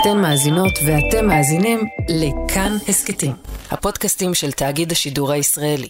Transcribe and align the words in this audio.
אתן 0.00 0.18
מאזינות 0.22 0.72
ואתם 0.86 1.26
מאזינים 1.26 1.80
לכאן 2.08 2.76
הסכתים, 2.88 3.32
הפודקאסטים 3.70 4.34
של 4.34 4.52
תאגיד 4.52 4.92
השידור 4.92 5.32
הישראלי. 5.32 5.88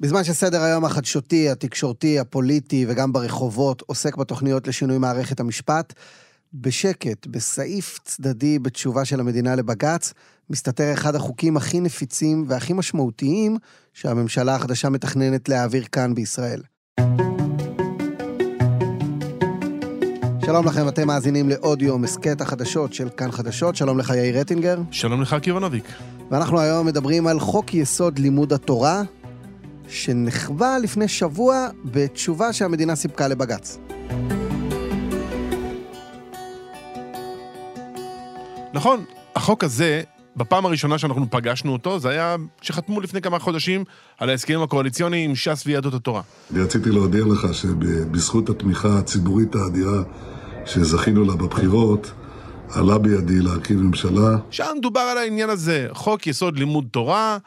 בזמן 0.00 0.24
שסדר 0.24 0.62
היום 0.62 0.84
החדשותי, 0.84 1.48
התקשורתי, 1.48 2.18
הפוליטי 2.18 2.86
וגם 2.88 3.12
ברחובות 3.12 3.82
עוסק 3.86 4.16
בתוכניות 4.16 4.68
לשינוי 4.68 4.98
מערכת 4.98 5.40
המשפט, 5.40 5.92
בשקט, 6.54 7.26
בסעיף 7.26 7.98
צדדי 8.04 8.58
בתשובה 8.58 9.04
של 9.04 9.20
המדינה 9.20 9.54
לבג"ץ, 9.54 10.12
מסתתר 10.50 10.92
אחד 10.92 11.14
החוקים 11.14 11.56
הכי 11.56 11.80
נפיצים 11.80 12.44
והכי 12.48 12.72
משמעותיים 12.72 13.56
שהממשלה 13.92 14.54
החדשה 14.54 14.88
מתכננת 14.88 15.48
להעביר 15.48 15.84
כאן 15.92 16.14
בישראל. 16.14 16.62
שלום 20.52 20.66
לכם, 20.66 20.88
אתם 20.88 21.06
מאזינים 21.06 21.48
לעוד 21.48 21.82
יום 21.82 22.04
הסכת 22.04 22.40
החדשות 22.40 22.92
של 22.92 23.08
כאן 23.16 23.32
חדשות. 23.32 23.76
שלום 23.76 23.98
לך, 23.98 24.10
יאיר 24.10 24.40
רטינגר. 24.40 24.78
שלום 24.90 25.22
לך, 25.22 25.36
קירונוביק. 25.42 25.84
ואנחנו 26.30 26.60
היום 26.60 26.86
מדברים 26.86 27.26
על 27.26 27.40
חוק 27.40 27.74
יסוד 27.74 28.18
לימוד 28.18 28.52
התורה, 28.52 29.02
שנחווה 29.88 30.78
לפני 30.78 31.08
שבוע 31.08 31.66
בתשובה 31.84 32.52
שהמדינה 32.52 32.96
סיפקה 32.96 33.28
לבג"ץ. 33.28 33.78
נכון, 38.74 39.04
החוק 39.36 39.64
הזה, 39.64 40.02
בפעם 40.36 40.66
הראשונה 40.66 40.98
שאנחנו 40.98 41.30
פגשנו 41.30 41.72
אותו, 41.72 41.98
זה 41.98 42.08
היה 42.08 42.36
שחתמו 42.62 43.00
לפני 43.00 43.20
כמה 43.20 43.38
חודשים 43.38 43.84
על 44.18 44.30
ההסכמים 44.30 44.62
הקואליציוניים 44.62 45.30
עם 45.30 45.36
ש"ס 45.36 45.62
ויהדות 45.66 45.94
התורה. 45.94 46.22
רציתי 46.54 46.90
להודיע 46.90 47.24
לך 47.24 47.54
שבזכות 47.54 48.48
התמיכה 48.48 48.98
הציבורית 48.98 49.54
האדירה 49.54 50.02
שזכינו 50.66 51.24
לה 51.24 51.36
בבחירות, 51.36 52.12
עלה 52.74 52.98
בידי 52.98 53.40
להרכיב 53.40 53.80
ממשלה. 53.80 54.36
שם 54.50 54.76
דובר 54.82 55.00
על 55.00 55.18
העניין 55.18 55.50
הזה, 55.50 55.88
חוק 55.92 56.26
יסוד 56.26 56.58
לימוד 56.58 56.86
תורה, 56.90 57.38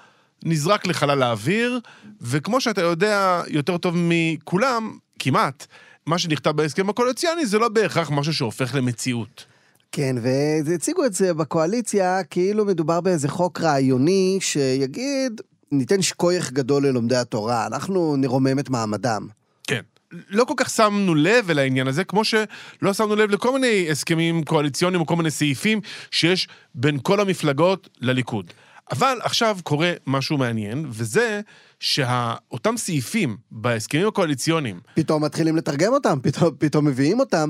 נזרק 0.45 0.87
לחלל 0.87 1.23
האוויר, 1.23 1.79
וכמו 2.21 2.61
שאתה 2.61 2.81
יודע 2.81 3.41
יותר 3.47 3.77
טוב 3.77 3.95
מכולם, 3.97 4.97
כמעט, 5.19 5.67
מה 6.05 6.17
שנכתב 6.17 6.51
בהסכם 6.51 6.89
הקואליציוני 6.89 7.45
זה 7.45 7.59
לא 7.59 7.69
בהכרח 7.69 8.11
משהו 8.11 8.33
שהופך 8.33 8.75
למציאות. 8.75 9.45
כן, 9.91 10.15
והציגו 10.65 11.05
את 11.05 11.13
זה 11.13 11.33
בקואליציה 11.33 12.23
כאילו 12.23 12.65
מדובר 12.65 13.01
באיזה 13.01 13.27
חוק 13.27 13.61
רעיוני 13.61 14.37
שיגיד, 14.41 15.41
ניתן 15.71 16.01
שכוייך 16.01 16.51
גדול 16.51 16.87
ללומדי 16.87 17.15
התורה, 17.15 17.67
אנחנו 17.67 18.15
נרומם 18.15 18.59
את 18.59 18.69
מעמדם. 18.69 19.27
לא 20.11 20.43
כל 20.43 20.53
כך 20.57 20.69
שמנו 20.69 21.15
לב 21.15 21.49
אל 21.49 21.59
העניין 21.59 21.87
הזה, 21.87 22.03
כמו 22.03 22.25
שלא 22.25 22.93
שמנו 22.93 23.15
לב 23.15 23.31
לכל 23.31 23.53
מיני 23.53 23.87
הסכמים 23.91 24.43
קואליציוניים 24.43 25.01
או 25.01 25.05
כל 25.05 25.15
מיני 25.15 25.31
סעיפים 25.31 25.81
שיש 26.11 26.47
בין 26.75 26.99
כל 27.03 27.19
המפלגות 27.19 27.89
לליכוד. 28.01 28.51
אבל 28.91 29.17
עכשיו 29.23 29.57
קורה 29.63 29.93
משהו 30.07 30.37
מעניין, 30.37 30.85
וזה 30.89 31.41
שאותם 31.79 32.77
סעיפים 32.77 33.37
בהסכמים 33.51 34.07
הקואליציוניים... 34.07 34.79
פתאום 34.93 35.23
מתחילים 35.23 35.55
לתרגם 35.55 35.93
אותם, 35.93 36.17
פתאום, 36.21 36.55
פתאום 36.59 36.85
מביאים 36.85 37.19
אותם. 37.19 37.49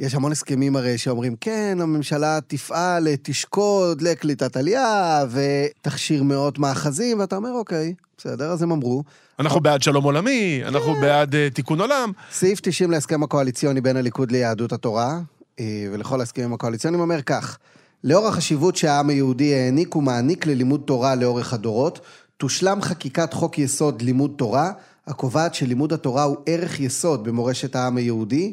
יש 0.00 0.14
המון 0.14 0.32
הסכמים 0.32 0.76
הרי 0.76 0.98
שאומרים, 0.98 1.36
כן, 1.40 1.78
הממשלה 1.80 2.38
תפעל, 2.46 3.08
תשקוד 3.22 4.02
לקליטת 4.02 4.56
עלייה, 4.56 5.24
ותכשיר 5.30 6.22
מאות 6.22 6.58
מאחזים, 6.58 7.18
ואתה 7.18 7.36
אומר, 7.36 7.52
אוקיי, 7.52 7.94
בסדר, 8.18 8.50
אז 8.50 8.62
הם 8.62 8.72
אמרו. 8.72 9.02
אנחנו 9.38 9.60
בעד 9.60 9.82
שלום 9.82 10.04
עולמי, 10.04 10.62
אנחנו 10.64 10.94
כן. 10.94 11.00
בעד 11.00 11.34
uh, 11.34 11.54
תיקון 11.54 11.80
עולם. 11.80 12.12
סעיף 12.32 12.60
90 12.62 12.90
להסכם 12.90 13.22
הקואליציוני 13.22 13.80
בין 13.80 13.96
הליכוד 13.96 14.30
ליהדות 14.30 14.72
התורה, 14.72 15.20
uh, 15.56 15.60
ולכל 15.92 16.20
ההסכמים 16.20 16.52
הקואליציוניים 16.52 17.00
אומר 17.00 17.22
כך, 17.22 17.58
לאור 18.04 18.28
החשיבות 18.28 18.76
שהעם 18.76 19.08
היהודי 19.08 19.54
העניק 19.54 19.96
ומעניק 19.96 20.46
ללימוד 20.46 20.82
תורה 20.84 21.14
לאורך 21.14 21.52
הדורות, 21.52 22.00
תושלם 22.36 22.82
חקיקת 22.82 23.32
חוק 23.32 23.58
יסוד 23.58 24.02
לימוד 24.02 24.34
תורה, 24.36 24.72
הקובעת 25.06 25.54
שלימוד 25.54 25.92
התורה 25.92 26.22
הוא 26.22 26.36
ערך 26.46 26.80
יסוד 26.80 27.24
במורשת 27.24 27.76
העם 27.76 27.96
היהודי. 27.96 28.52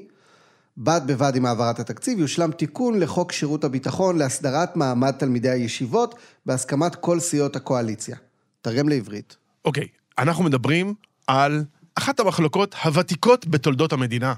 בד 0.78 1.02
בבד 1.06 1.36
עם 1.36 1.46
העברת 1.46 1.80
התקציב 1.80 2.20
יושלם 2.20 2.52
תיקון 2.52 3.00
לחוק 3.00 3.32
שירות 3.32 3.64
הביטחון 3.64 4.18
להסדרת 4.18 4.76
מעמד 4.76 5.12
תלמידי 5.12 5.50
הישיבות 5.50 6.16
בהסכמת 6.46 6.96
כל 6.96 7.20
סיעות 7.20 7.56
הקואליציה. 7.56 8.18
תרגם 8.62 8.90
לעברית. 8.90 9.38
אוקיי, 9.66 9.84
okay, 9.84 10.22
אנחנו 10.24 10.44
מדברים 10.44 10.94
על 11.28 11.64
אחת 11.96 12.20
המחלוקות 12.20 12.76
הוותיקות 12.84 13.48
בתולדות 13.48 13.94
המדינה. 13.94 14.34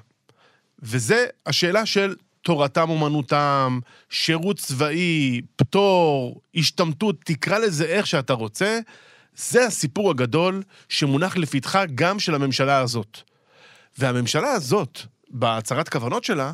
וזה 0.79 1.25
השאלה 1.45 1.85
של 1.85 2.15
תורתם 2.41 2.89
אומנותם, 2.89 3.79
שירות 4.09 4.59
צבאי, 4.59 5.41
פטור, 5.55 6.41
השתמטות, 6.55 7.15
תקרא 7.25 7.57
לזה 7.57 7.85
איך 7.85 8.07
שאתה 8.07 8.33
רוצה, 8.33 8.79
זה 9.35 9.65
הסיפור 9.65 10.11
הגדול 10.11 10.63
שמונח 10.89 11.37
לפתחה 11.37 11.85
גם 11.95 12.19
של 12.19 12.35
הממשלה 12.35 12.79
הזאת. 12.79 13.17
והממשלה 13.97 14.51
הזאת, 14.51 14.99
בהצהרת 15.33 15.89
כוונות 15.89 16.23
שלה, 16.23 16.51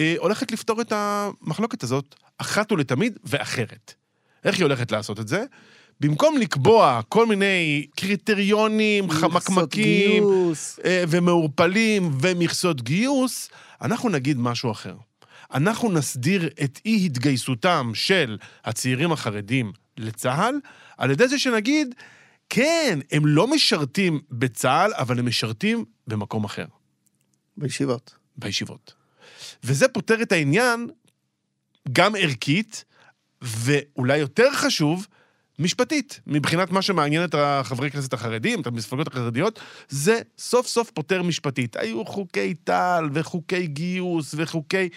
אה, 0.00 0.14
הולכת 0.18 0.52
לפתור 0.52 0.80
את 0.80 0.92
המחלוקת 0.92 1.82
הזאת 1.82 2.14
אחת 2.38 2.72
ולתמיד 2.72 3.18
ואחרת. 3.24 3.94
איך 4.44 4.56
היא 4.56 4.64
הולכת 4.64 4.92
לעשות 4.92 5.20
את 5.20 5.28
זה? 5.28 5.44
במקום 6.00 6.38
לקבוע 6.38 7.00
כל 7.08 7.26
מיני 7.26 7.86
קריטריונים 7.96 9.10
חמקמקים 9.10 10.24
אה, 10.84 11.04
ומעורפלים 11.08 12.18
ומכסות 12.20 12.82
גיוס, 12.82 13.50
אנחנו 13.82 14.08
נגיד 14.08 14.38
משהו 14.38 14.70
אחר. 14.70 14.94
אנחנו 15.54 15.92
נסדיר 15.92 16.48
את 16.64 16.80
אי 16.86 17.06
התגייסותם 17.06 17.90
של 17.94 18.38
הצעירים 18.64 19.12
החרדים 19.12 19.72
לצה"ל, 19.96 20.60
על 20.98 21.10
ידי 21.10 21.28
זה 21.28 21.38
שנגיד, 21.38 21.94
כן, 22.48 22.98
הם 23.12 23.26
לא 23.26 23.46
משרתים 23.46 24.20
בצה"ל, 24.30 24.92
אבל 24.94 25.18
הם 25.18 25.26
משרתים 25.26 25.84
במקום 26.06 26.44
אחר. 26.44 26.66
בישיבות. 27.56 28.14
בישיבות. 28.36 28.94
וזה 29.64 29.88
פותר 29.88 30.22
את 30.22 30.32
העניין 30.32 30.90
גם 31.92 32.16
ערכית, 32.16 32.84
ואולי 33.42 34.18
יותר 34.18 34.52
חשוב, 34.52 35.06
משפטית, 35.58 36.20
מבחינת 36.26 36.70
מה 36.70 36.82
שמעניין 36.82 37.24
את 37.24 37.34
החברי 37.38 37.90
כנסת 37.90 38.12
החרדים, 38.12 38.60
את 38.60 38.66
המפלגות 38.66 39.06
החרדיות, 39.06 39.60
זה 39.88 40.20
סוף 40.38 40.66
סוף 40.66 40.90
פותר 40.90 41.22
משפטית. 41.22 41.76
היו 41.76 42.04
חוקי 42.04 42.54
טל 42.54 43.08
וחוקי 43.12 43.66
גיוס 43.66 44.34
וחוקי 44.38 44.88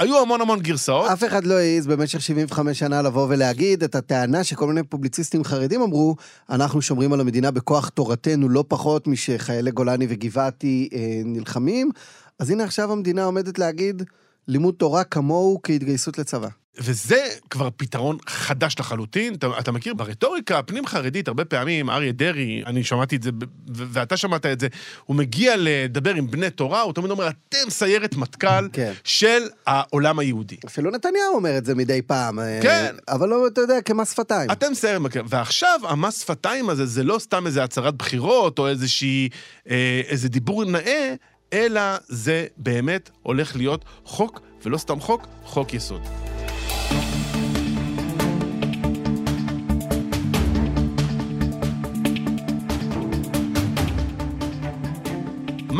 היו 0.00 0.22
המון 0.22 0.40
המון 0.40 0.60
גרסאות. 0.60 1.10
אף 1.10 1.24
אחד 1.24 1.44
לא 1.44 1.54
העז 1.54 1.86
במשך 1.86 2.20
75 2.20 2.78
שנה 2.78 3.02
לבוא 3.02 3.26
ולהגיד 3.30 3.82
את 3.82 3.94
הטענה 3.94 4.44
שכל 4.44 4.66
מיני 4.66 4.82
פובליציסטים 4.82 5.44
חרדים 5.44 5.82
אמרו, 5.82 6.16
אנחנו 6.50 6.82
שומרים 6.82 7.12
על 7.12 7.20
המדינה 7.20 7.50
בכוח 7.50 7.88
תורתנו 7.88 8.48
לא 8.48 8.64
פחות 8.68 9.06
משחיילי 9.06 9.70
גולני 9.70 10.06
וגבעתי 10.08 10.88
אה, 10.92 11.20
נלחמים. 11.24 11.90
אז 12.38 12.50
הנה 12.50 12.64
עכשיו 12.64 12.92
המדינה 12.92 13.24
עומדת 13.24 13.58
להגיד, 13.58 14.02
לימוד 14.48 14.74
תורה 14.74 15.04
כמוהו 15.04 15.60
כהתגייסות 15.62 16.18
לצבא. 16.18 16.48
וזה 16.78 17.28
כבר 17.50 17.68
פתרון 17.76 18.18
חדש 18.26 18.76
לחלוטין. 18.78 19.34
אתה, 19.34 19.46
אתה 19.58 19.72
מכיר, 19.72 19.94
ברטוריקה 19.94 20.58
הפנים-חרדית, 20.58 21.28
הרבה 21.28 21.44
פעמים, 21.44 21.90
אריה 21.90 22.12
דרעי, 22.12 22.62
אני 22.66 22.84
שמעתי 22.84 23.16
את 23.16 23.22
זה, 23.22 23.30
ואתה 23.74 24.16
שמעת 24.16 24.46
את 24.46 24.60
זה, 24.60 24.68
הוא 25.04 25.16
מגיע 25.16 25.54
לדבר 25.58 26.14
עם 26.14 26.30
בני 26.30 26.50
תורה, 26.50 26.80
הוא 26.80 26.92
תמיד 26.92 27.10
אומר, 27.10 27.28
אתם 27.28 27.70
סיירת 27.70 28.16
מטכ"ל 28.16 28.68
כן. 28.72 28.92
של 29.04 29.42
העולם 29.66 30.18
היהודי. 30.18 30.56
אפילו 30.66 30.90
נתניהו 30.90 31.34
אומר 31.34 31.58
את 31.58 31.64
זה 31.64 31.74
מדי 31.74 32.02
פעם. 32.02 32.38
אה, 32.38 32.58
כן. 32.62 32.94
אבל 33.08 33.28
לא, 33.28 33.46
אתה 33.46 33.60
יודע, 33.60 33.80
כמס 33.84 34.12
שפתיים. 34.12 34.50
אתם 34.50 34.74
סיירת 34.74 35.00
מטכ"ל. 35.00 35.22
ועכשיו, 35.28 35.80
המס 35.88 36.20
שפתיים 36.20 36.70
הזה, 36.70 36.86
זה 36.86 37.02
לא 37.04 37.18
סתם 37.18 37.46
איזה 37.46 37.64
הצהרת 37.64 37.94
בחירות, 37.94 38.58
או 38.58 38.68
איזושהי, 38.68 39.28
אה, 39.70 40.00
איזה 40.08 40.28
דיבור 40.28 40.64
נאה, 40.64 41.14
אלא 41.52 41.80
זה 42.08 42.46
באמת 42.56 43.10
הולך 43.22 43.56
להיות 43.56 43.84
חוק, 44.04 44.40
ולא 44.64 44.78
סתם 44.78 45.00
חוק, 45.00 45.26
חוק 45.44 45.74
יסוד. 45.74 46.29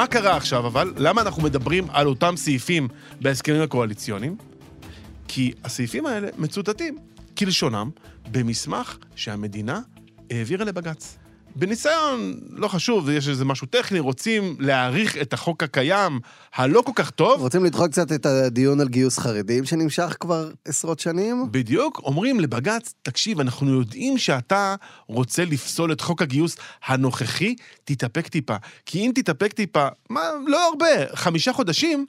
מה 0.01 0.07
קרה 0.07 0.37
עכשיו 0.37 0.67
אבל? 0.67 0.93
למה 0.97 1.23
אנחנו 1.23 1.43
מדברים 1.43 1.87
על 1.91 2.07
אותם 2.07 2.35
סעיפים 2.37 2.89
בהסכמים 3.21 3.63
הקואליציוניים? 3.63 4.37
כי 5.29 5.53
הסעיפים 5.65 6.07
האלה 6.07 6.29
מצוטטים 6.39 6.99
כלשונם 7.39 7.91
במסמך 8.31 8.99
שהמדינה 9.17 9.81
העבירה 10.31 10.65
לבג"ץ. 10.65 11.20
בניסיון, 11.57 12.35
לא 12.51 12.69
חשוב, 12.69 13.09
יש 13.09 13.29
איזה 13.29 13.45
משהו 13.45 13.67
טכני, 13.67 13.99
רוצים 13.99 14.57
להאריך 14.59 15.17
את 15.17 15.33
החוק 15.33 15.63
הקיים, 15.63 16.21
הלא 16.55 16.83
כל 16.83 16.93
כך 16.95 17.11
טוב. 17.11 17.41
רוצים 17.41 17.65
לדחות 17.65 17.91
קצת 17.91 18.13
את 18.13 18.27
הדיון 18.27 18.81
על 18.81 18.89
גיוס 18.89 19.19
חרדים, 19.19 19.65
שנמשך 19.65 20.17
כבר 20.21 20.51
עשרות 20.65 21.01
שנים. 21.01 21.47
בדיוק, 21.51 22.01
אומרים 22.05 22.41
לבג"ץ, 22.41 22.95
תקשיב, 23.03 23.41
אנחנו 23.41 23.79
יודעים 23.79 24.19
שאתה 24.19 24.75
רוצה 25.07 25.45
לפסול 25.45 25.93
את 25.93 26.01
חוק 26.01 26.23
הגיוס 26.23 26.57
הנוכחי, 26.85 27.55
תתאפק 27.85 28.29
טיפה. 28.29 28.57
כי 28.87 28.99
אם 28.99 29.13
תתאפק 29.15 29.53
טיפה, 29.53 29.87
מה, 30.11 30.21
לא 30.47 30.69
הרבה, 30.69 30.87
חמישה 31.15 31.53
חודשים, 31.53 32.07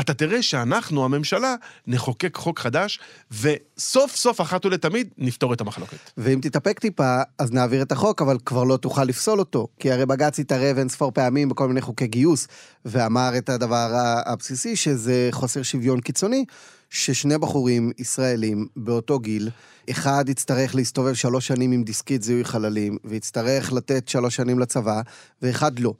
אתה 0.00 0.14
תראה 0.14 0.42
שאנחנו, 0.42 1.04
הממשלה, 1.04 1.54
נחוקק 1.86 2.36
חוק 2.36 2.58
חדש, 2.58 3.00
וסוף 3.30 4.16
סוף, 4.16 4.40
אחת 4.40 4.66
ולתמיד, 4.66 5.08
נפתור 5.18 5.52
את 5.52 5.60
המחלוקת. 5.60 5.96
ואם 6.16 6.38
תתאפק 6.42 6.78
טיפה, 6.78 7.20
אז 7.38 7.52
נעביר 7.52 7.82
את 7.82 7.92
החוק, 7.92 8.22
אבל 8.22 8.38
כבר 8.44 8.64
לא 8.64 8.76
תוכל 8.76 9.04
לפסול 9.04 9.38
אותו. 9.38 9.68
כי 9.78 9.92
הרי 9.92 10.06
בג"ץ 10.06 10.38
התערב 10.38 10.78
אין 10.78 10.88
ספור 10.88 11.10
פעמים 11.10 11.48
בכל 11.48 11.68
מיני 11.68 11.80
חוקי 11.80 12.06
גיוס, 12.06 12.48
ואמר 12.84 13.38
את 13.38 13.48
הדבר 13.48 13.88
הבסיסי, 14.26 14.76
שזה 14.76 15.28
חוסר 15.32 15.62
שוויון 15.62 16.00
קיצוני, 16.00 16.44
ששני 16.90 17.38
בחורים 17.38 17.90
ישראלים 17.98 18.66
באותו 18.76 19.18
גיל, 19.18 19.50
אחד 19.90 20.24
יצטרך 20.28 20.74
להסתובב 20.74 21.14
שלוש 21.14 21.46
שנים 21.46 21.72
עם 21.72 21.82
דיסקית 21.82 22.22
זיהוי 22.22 22.44
חללים, 22.44 22.98
ויצטרך 23.04 23.72
לתת 23.72 24.08
שלוש 24.08 24.36
שנים 24.36 24.58
לצבא, 24.58 25.00
ואחד 25.42 25.78
לא. 25.78 25.94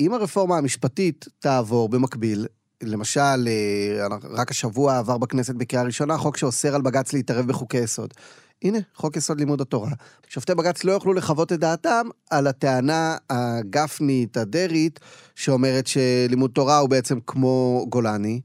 אם 0.00 0.14
הרפורמה 0.14 0.58
המשפטית 0.58 1.26
תעבור 1.38 1.88
במקביל, 1.88 2.46
למשל, 2.82 3.48
אה, 3.48 4.06
רק 4.30 4.50
השבוע 4.50 4.98
עבר 4.98 5.18
בכנסת 5.18 5.54
בקריאה 5.54 5.84
ראשונה 5.84 6.18
חוק 6.18 6.36
שאוסר 6.36 6.74
על 6.74 6.82
בג"ץ 6.82 7.12
להתערב 7.12 7.46
בחוקי 7.46 7.78
יסוד. 7.78 8.14
הנה, 8.62 8.78
חוק 8.94 9.16
יסוד 9.16 9.38
לימוד 9.38 9.60
התורה. 9.60 9.90
שופטי 10.28 10.54
בג"ץ 10.54 10.84
לא 10.84 10.92
יוכלו 10.92 11.12
לחוות 11.12 11.52
את 11.52 11.60
דעתם 11.60 12.06
על 12.30 12.46
הטענה 12.46 13.16
הגפנית, 13.30 14.36
הדרעית, 14.36 15.00
שאומרת 15.34 15.86
שלימוד 15.86 16.50
תורה 16.50 16.78
הוא 16.78 16.88
בעצם 16.88 17.18
כמו 17.26 17.86
גולני. 17.88 18.40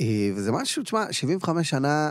אה, 0.00 0.30
וזה 0.34 0.52
משהו, 0.52 0.82
תשמע, 0.82 1.04
75 1.10 1.70
שנה 1.70 2.10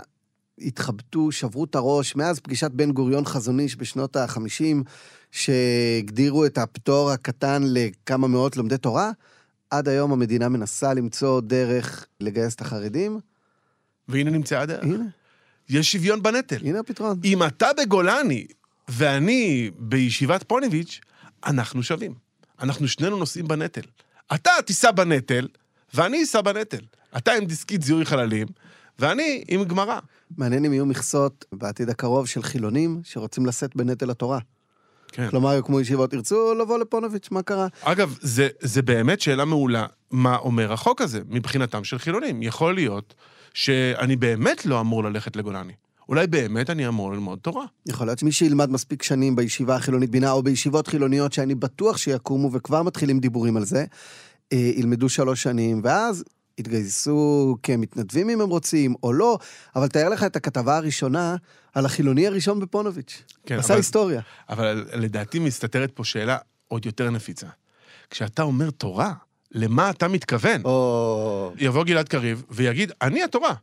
התחבטו, 0.61 1.31
שברו 1.31 1.63
את 1.63 1.75
הראש, 1.75 2.15
מאז 2.15 2.39
פגישת 2.39 2.71
בן 2.71 2.91
גוריון 2.91 3.25
חזון 3.25 3.59
איש 3.59 3.75
בשנות 3.77 4.15
ה-50, 4.15 4.83
שהגדירו 5.31 6.45
את 6.45 6.57
הפטור 6.57 7.11
הקטן 7.11 7.63
לכמה 7.65 8.27
מאות 8.27 8.57
לומדי 8.57 8.77
תורה, 8.77 9.11
עד 9.69 9.87
היום 9.87 10.11
המדינה 10.11 10.49
מנסה 10.49 10.93
למצוא 10.93 11.41
דרך 11.41 12.05
לגייס 12.19 12.55
את 12.55 12.61
החרדים. 12.61 13.19
והנה 14.07 14.29
נמצאה 14.29 14.61
הדרך. 14.61 14.83
הנה. 14.83 15.05
יש 15.69 15.91
שוויון 15.91 16.23
בנטל. 16.23 16.57
הנה 16.61 16.79
הפתרון. 16.79 17.19
אם 17.23 17.43
אתה 17.43 17.67
בגולני 17.77 18.47
ואני 18.87 19.71
בישיבת 19.79 20.43
פוניביץ', 20.43 21.01
אנחנו 21.45 21.83
שווים. 21.83 22.13
אנחנו 22.59 22.87
שנינו 22.87 23.17
נושאים 23.17 23.47
בנטל. 23.47 23.81
אתה 24.35 24.51
תישא 24.65 24.91
בנטל, 24.91 25.47
ואני 25.93 26.23
אשא 26.23 26.41
בנטל. 26.41 26.81
אתה 27.17 27.33
עם 27.33 27.45
דיסקית 27.45 27.81
זיהוי 27.81 28.05
חללים, 28.05 28.47
ואני 28.99 29.43
עם 29.47 29.63
גמרא. 29.63 29.99
מעניין 30.37 30.65
אם 30.65 30.73
יהיו 30.73 30.85
מכסות 30.85 31.45
בעתיד 31.51 31.89
הקרוב 31.89 32.27
של 32.27 32.43
חילונים 32.43 33.01
שרוצים 33.03 33.45
לשאת 33.45 33.75
בנטל 33.75 34.09
התורה. 34.09 34.39
כן. 35.15 35.29
כלומר, 35.29 35.53
יוקמו 35.53 35.81
ישיבות, 35.81 36.13
ירצו 36.13 36.53
לבוא 36.53 36.79
לפונוביץ', 36.79 37.27
מה 37.31 37.41
קרה? 37.41 37.67
אגב, 37.81 38.17
זה, 38.21 38.47
זה 38.59 38.81
באמת 38.81 39.21
שאלה 39.21 39.45
מעולה, 39.45 39.85
מה 40.11 40.37
אומר 40.37 40.73
החוק 40.73 41.01
הזה 41.01 41.19
מבחינתם 41.29 41.83
של 41.83 41.97
חילונים. 41.97 42.43
יכול 42.43 42.75
להיות 42.75 43.13
שאני 43.53 44.15
באמת 44.15 44.65
לא 44.65 44.81
אמור 44.81 45.03
ללכת 45.03 45.35
לגולני. 45.35 45.73
אולי 46.09 46.27
באמת 46.27 46.69
אני 46.69 46.87
אמור 46.87 47.13
ללמוד 47.13 47.39
תורה. 47.39 47.65
יכול 47.87 48.07
להיות 48.07 48.19
שמי 48.19 48.31
שילמד 48.31 48.69
מספיק 48.69 49.03
שנים 49.03 49.35
בישיבה 49.35 49.75
החילונית 49.75 50.09
בינה, 50.09 50.31
או 50.31 50.43
בישיבות 50.43 50.87
חילוניות 50.87 51.33
שאני 51.33 51.55
בטוח 51.55 51.97
שיקומו, 51.97 52.51
וכבר 52.51 52.83
מתחילים 52.83 53.19
דיבורים 53.19 53.57
על 53.57 53.65
זה, 53.65 53.85
אה, 54.53 54.57
ילמדו 54.57 55.09
שלוש 55.09 55.43
שנים, 55.43 55.81
ואז 55.83 56.23
יתגייסו 56.57 57.57
כמתנדבים 57.63 58.29
אם 58.29 58.41
הם 58.41 58.49
רוצים, 58.49 58.95
או 59.03 59.13
לא, 59.13 59.37
אבל 59.75 59.87
תאר 59.87 60.09
לך 60.09 60.23
את 60.23 60.35
הכתבה 60.35 60.77
הראשונה 60.77 61.35
על 61.73 61.85
החילוני 61.85 62.27
הראשון 62.27 62.59
בפונוביץ'. 62.59 63.23
כן, 63.45 63.55
עשה 63.59 63.67
אבל- 63.73 63.79
היסטוריה. 63.79 64.21
אבל 64.49 64.85
לדעתי 64.93 65.39
מסתתרת 65.39 65.91
פה 65.93 66.03
שאלה 66.03 66.37
עוד 66.67 66.85
יותר 66.85 67.09
נפיצה. 67.09 67.47
כשאתה 68.09 68.41
אומר 68.41 68.69
תורה, 68.69 69.13
למה 69.51 69.89
אתה 69.89 70.07
מתכוון? 70.07 70.61
או... 70.65 71.51
יבוא 71.57 71.83
גלעד 71.83 72.09
קריב 72.09 72.43
ויגיד, 72.49 72.91
אני 73.01 73.23
התורה. 73.23 73.53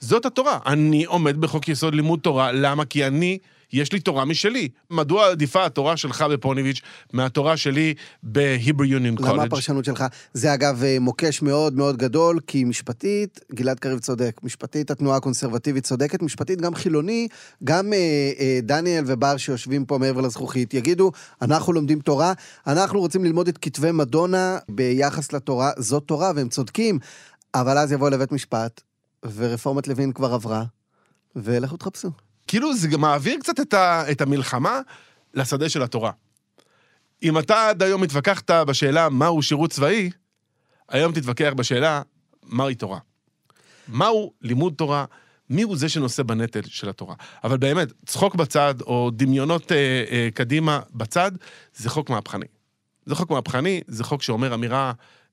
זאת 0.00 0.26
התורה. 0.26 0.58
אני 0.66 1.04
עומד 1.04 1.36
בחוק 1.40 1.68
יסוד 1.68 1.94
לימוד 1.94 2.20
תורה, 2.20 2.52
למה? 2.52 2.84
כי 2.84 3.06
אני, 3.06 3.38
יש 3.72 3.92
לי 3.92 4.00
תורה 4.00 4.24
משלי. 4.24 4.68
מדוע 4.90 5.30
עדיפה 5.30 5.64
התורה 5.64 5.96
שלך 5.96 6.22
בפוניביץ' 6.22 6.80
מהתורה 7.12 7.56
שלי 7.56 7.94
בהיברו 8.22 8.84
יוניון 8.84 9.16
למה 9.18 9.28
קולג'? 9.28 9.46
הפרשנות 9.46 9.84
שלך? 9.84 10.04
זה 10.32 10.54
אגב 10.54 10.82
אה, 10.84 10.96
מוקש 11.00 11.42
מאוד 11.42 11.76
מאוד 11.76 11.96
גדול, 11.96 12.40
כי 12.46 12.64
משפטית, 12.64 13.40
גלעד 13.54 13.78
קריב 13.78 13.98
צודק. 13.98 14.40
משפטית, 14.42 14.90
התנועה 14.90 15.16
הקונסרבטיבית 15.16 15.84
צודקת. 15.84 16.22
משפטית, 16.22 16.60
גם 16.60 16.74
חילוני, 16.74 17.28
גם 17.64 17.92
אה, 17.92 17.98
אה, 18.38 18.58
דניאל 18.62 19.04
ובר 19.06 19.36
שיושבים 19.36 19.84
פה 19.84 19.98
מעבר 19.98 20.20
לזכוכית, 20.20 20.74
יגידו, 20.74 21.12
אנחנו 21.42 21.72
לומדים 21.72 22.00
תורה, 22.00 22.32
אנחנו 22.66 23.00
רוצים 23.00 23.24
ללמוד 23.24 23.48
את 23.48 23.58
כתבי 23.58 23.92
מדונה 23.92 24.58
ביחס 24.68 25.32
לתורה, 25.32 25.70
זאת 25.78 26.02
תורה, 26.06 26.32
והם 26.36 26.48
צודקים. 26.48 26.98
אבל 27.54 27.78
אז 27.78 27.92
יבוא 27.92 28.10
לבית 28.10 28.32
משפט, 28.32 28.80
ורפורמת 29.34 29.88
לוין 29.88 30.12
כבר 30.12 30.34
עברה, 30.34 30.64
ולכו 31.36 31.76
תחפשו. 31.76 32.27
כאילו 32.48 32.76
זה 32.76 32.98
מעביר 32.98 33.36
קצת 33.40 33.60
את, 33.60 33.74
ה, 33.74 34.10
את 34.10 34.20
המלחמה 34.20 34.80
לשדה 35.34 35.68
של 35.68 35.82
התורה. 35.82 36.12
אם 37.22 37.38
אתה 37.38 37.68
עד 37.68 37.82
היום 37.82 38.02
התווכחת 38.02 38.50
בשאלה 38.50 39.08
מהו 39.08 39.42
שירות 39.42 39.70
צבאי, 39.70 40.10
היום 40.88 41.12
תתווכח 41.12 41.52
בשאלה 41.56 42.02
מהי 42.42 42.74
תורה. 42.74 42.98
מהו 43.88 44.32
לימוד 44.42 44.74
תורה, 44.76 45.04
מי 45.50 45.62
הוא 45.62 45.76
זה 45.76 45.88
שנושא 45.88 46.22
בנטל 46.22 46.60
של 46.66 46.88
התורה. 46.88 47.14
אבל 47.44 47.56
באמת, 47.56 47.88
צחוק 48.06 48.34
בצד, 48.34 48.74
או 48.80 49.10
דמיונות 49.12 49.72
אה, 49.72 50.04
אה, 50.10 50.28
קדימה 50.34 50.80
בצד, 50.94 51.32
זה 51.74 51.90
חוק 51.90 52.10
מהפכני. 52.10 52.46
זה 53.06 53.14
חוק 53.14 53.30
מהפכני, 53.30 53.80
זה 53.86 54.04
חוק 54.04 54.22
שאומר 54.22 54.54
אמירה 54.54 54.92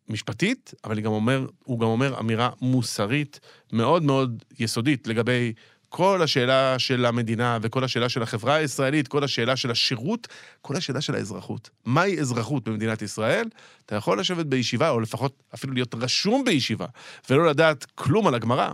משפטית, 0.09 0.73
אבל 0.83 0.99
גם 0.99 1.11
אומר, 1.11 1.47
הוא 1.63 1.79
גם 1.79 1.87
אומר 1.87 2.19
אמירה 2.19 2.49
מוסרית 2.61 3.39
מאוד 3.71 4.03
מאוד 4.03 4.43
יסודית 4.59 5.07
לגבי 5.07 5.53
כל 5.89 6.21
השאלה 6.21 6.79
של 6.79 7.05
המדינה 7.05 7.57
וכל 7.61 7.83
השאלה 7.83 8.09
של 8.09 8.23
החברה 8.23 8.55
הישראלית, 8.55 9.07
כל 9.07 9.23
השאלה 9.23 9.55
של 9.55 9.71
השירות, 9.71 10.27
כל 10.61 10.75
השאלה 10.75 11.01
של 11.01 11.15
האזרחות. 11.15 11.69
מהי 11.85 12.19
אזרחות 12.19 12.63
במדינת 12.63 13.01
ישראל? 13.01 13.45
אתה 13.85 13.95
יכול 13.95 14.19
לשבת 14.19 14.45
בישיבה, 14.45 14.89
או 14.89 14.99
לפחות 14.99 15.43
אפילו 15.53 15.73
להיות 15.73 15.95
רשום 15.95 16.43
בישיבה, 16.45 16.85
ולא 17.29 17.47
לדעת 17.47 17.85
כלום 17.95 18.27
על 18.27 18.35
הגמרא. 18.35 18.69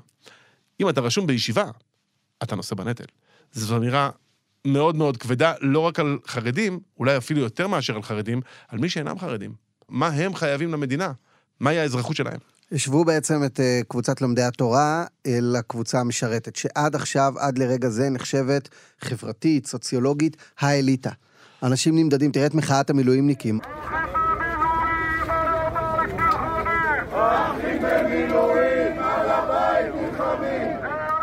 אם 0.80 0.90
אתה 0.90 1.02
רשום 1.02 1.28
בישיבה, 1.28 1.66
אתה 2.44 2.56
נושא 2.56 2.76
בנטל. 2.76 3.06
זו 3.52 3.78
אמירה 3.78 4.10
מאוד 4.66 4.96
מאוד 4.96 5.18
כבדה, 5.18 5.54
לא 5.62 5.80
רק 5.80 6.00
על 6.00 6.18
חרדים, 6.28 6.80
אולי 6.98 7.18
אפילו 7.18 7.42
יותר 7.42 7.68
מאשר 7.68 7.96
על 7.96 8.04
חרדים, 8.04 8.42
על 8.68 8.80
מי 8.80 8.90
שאינם 8.90 9.20
חרדים. 9.20 9.54
מה 9.90 10.08
הם 10.08 10.36
חייבים 10.36 10.72
למדינה? 10.72 11.12
מהי 11.60 11.80
האזרחות 11.80 12.16
שלהם? 12.16 12.40
השוו 12.74 13.06
בעצם 13.06 13.44
את 13.44 13.60
אה, 13.60 13.82
קבוצת 13.88 14.22
לומדי 14.22 14.44
התורה 14.44 15.06
אל 15.28 15.56
הקבוצה 15.60 16.00
המשרתת, 16.00 16.56
שעד 16.56 16.96
עכשיו, 16.96 17.34
עד 17.40 17.58
לרגע 17.58 17.90
זה, 17.90 18.10
נחשבת 18.10 18.70
חברתית, 19.02 19.68
סוציולוגית, 19.68 20.38
האליטה. 20.60 21.10
אנשים 21.64 21.96
נמדדים, 21.96 22.32
תראה 22.32 22.46
את 22.46 22.54
מחאת 22.54 22.90
המילואימניקים. 22.90 23.60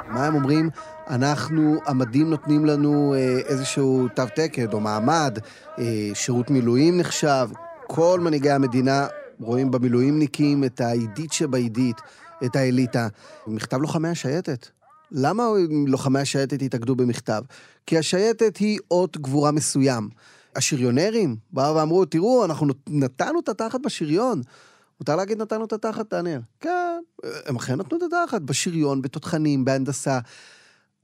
מה 0.09 0.26
הם 0.26 0.35
אומרים? 0.35 0.71
אנחנו, 1.11 1.81
המדים 1.87 2.31
נותנים 2.31 2.64
לנו 2.64 3.14
אה, 3.14 3.38
איזשהו 3.47 4.09
תו 4.14 4.23
תקן 4.35 4.73
או 4.73 4.81
מעמד, 4.81 5.38
אה, 5.78 6.11
שירות 6.14 6.50
מילואים 6.50 6.99
נחשב. 6.99 7.49
כל 7.87 8.21
מנהיגי 8.23 8.50
המדינה 8.50 9.07
רואים 9.40 9.71
במילואימניקים 9.71 10.64
את 10.64 10.80
העידית 10.80 11.33
שבעידית, 11.33 11.97
את 12.45 12.57
האליטה. 12.57 13.09
מכתב 13.47 13.76
לוחמי 13.76 14.09
השייטת. 14.09 14.68
למה 15.12 15.45
לוחמי 15.87 16.21
השייטת 16.21 16.62
התאגדו 16.62 16.97
במכתב? 16.97 17.42
כי 17.87 17.99
השייטת 17.99 18.57
היא 18.57 18.78
אות 18.90 19.16
גבורה 19.16 19.50
מסוים. 19.50 20.09
השריונרים 20.57 21.37
באו 21.50 21.76
ואמרו, 21.76 22.04
תראו, 22.04 22.45
אנחנו 22.45 22.66
נתנו 22.88 23.40
את 23.40 23.49
התחת 23.49 23.80
בשריון. 23.85 24.42
מותר 25.00 25.16
להגיד 25.16 25.42
נתנו 25.42 25.64
את 25.64 25.73
התחת, 25.73 26.14
דניאל? 26.14 26.40
כן, 26.61 26.99
הם 27.47 27.57
אכן 27.57 27.75
נתנו 27.75 27.99
את 27.99 28.02
התחת, 28.02 28.42
בשריון, 28.42 29.02
בתותחנים, 29.02 29.64
בהנדסה. 29.64 30.18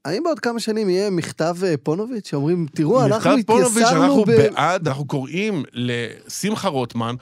האם 0.05 0.23
בעוד 0.23 0.41
כמה 0.41 0.61
שנים 0.61 0.89
יהיה 0.89 1.11
מכתב 1.11 1.57
אה, 1.63 1.75
פונוביץ' 1.83 2.29
שאומרים, 2.29 2.67
תראו, 2.75 3.05
אנחנו 3.05 3.31
מכתב 3.31 3.47
פונוביץ', 3.47 3.77
התייסרנו 3.77 4.05
אנחנו 4.05 4.25
ב... 4.25 4.31
בעד, 4.31 4.89
אנחנו 4.89 5.07
קוראים 5.07 5.63
לשמחה 5.73 6.69
רוטמן 6.69 7.15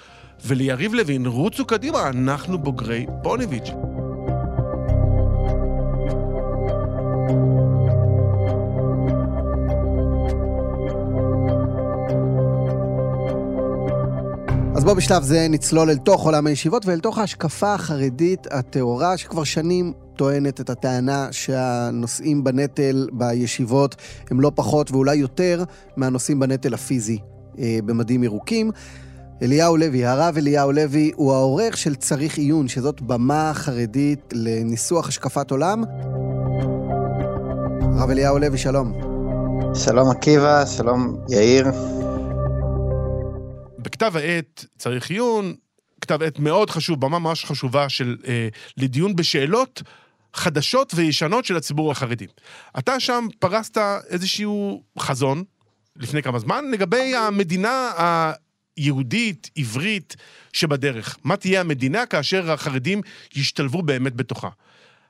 וליריב 0.47 0.95
לוין, 0.95 1.27
רוצו 1.27 1.65
קדימה, 1.65 2.09
אנחנו 2.09 2.59
בוגרי 2.59 3.07
פוניביץ'. 3.23 3.71
אז 14.77 14.85
בוא 14.85 14.95
בשלב 14.95 15.23
זה 15.23 15.47
נצלול 15.51 15.91
אל 15.91 15.97
תוך 15.97 16.25
עולם 16.25 16.47
הישיבות 16.47 16.87
ואל 16.87 17.01
תוך 17.01 17.19
ההשקפה 17.19 17.75
החרדית 17.75 18.47
הטהורה, 18.51 19.17
שכבר 19.17 19.45
שנים 19.45 19.93
טוענת 20.17 20.61
את 20.61 20.71
הטענה 20.71 21.29
שהנושאים 21.31 22.45
בנטל 22.45 23.09
בישיבות 23.13 23.97
הם 24.31 24.41
לא 24.41 24.53
פחות 24.55 24.91
ואולי 24.91 25.17
יותר 25.17 25.65
מהנושאים 25.97 26.41
בנטל 26.41 26.75
הפיזי 26.75 27.19
אה, 27.59 27.79
במדים 27.85 28.25
ירוקים. 28.25 28.71
אליהו 29.43 29.77
לוי, 29.77 30.07
הרב 30.07 30.37
אליהו 30.37 30.73
לוי, 30.73 31.13
הוא 31.15 31.33
העורך 31.33 31.77
של 31.77 31.95
צריך 31.95 32.39
עיון, 32.39 32.69
שזאת 32.69 33.01
במה 33.01 33.53
חרדית 33.55 34.21
לניסוח 34.33 35.09
השקפת 35.09 35.51
עולם. 35.51 35.85
הרב 37.99 38.11
אליהו 38.11 38.39
לוי, 38.39 38.59
שלום. 38.59 38.93
שלום 39.75 40.11
עקיבא, 40.11 40.67
שלום 40.67 41.17
יאיר. 41.29 41.67
בכתב 43.79 44.17
העת 44.17 44.65
צריך 44.79 45.11
עיון, 45.11 45.55
כתב 46.01 46.23
עת 46.23 46.39
מאוד 46.39 46.71
חשוב, 46.71 47.01
במה 47.01 47.19
ממש 47.19 47.45
חשובה 47.45 47.89
של, 47.89 48.17
אה, 48.27 48.49
לדיון 48.77 49.17
בשאלות 49.17 49.83
חדשות 50.35 50.93
וישנות 50.97 51.45
של 51.45 51.57
הציבור 51.57 51.91
החרדי. 51.91 52.27
אתה 52.79 53.01
שם 53.01 53.27
פרסת 53.39 53.79
איזשהו 54.09 54.83
חזון, 54.99 55.45
לפני 55.97 56.23
כמה 56.23 56.39
זמן, 56.39 56.65
לגבי 56.73 57.17
המדינה 57.17 57.91
היהודית, 58.77 59.51
עברית, 59.57 60.17
שבדרך. 60.53 61.19
מה 61.25 61.37
תהיה 61.37 61.61
המדינה 61.61 62.07
כאשר 62.07 62.51
החרדים 62.51 63.01
ישתלבו 63.37 63.83
באמת 63.83 64.17
בתוכה? 64.17 64.49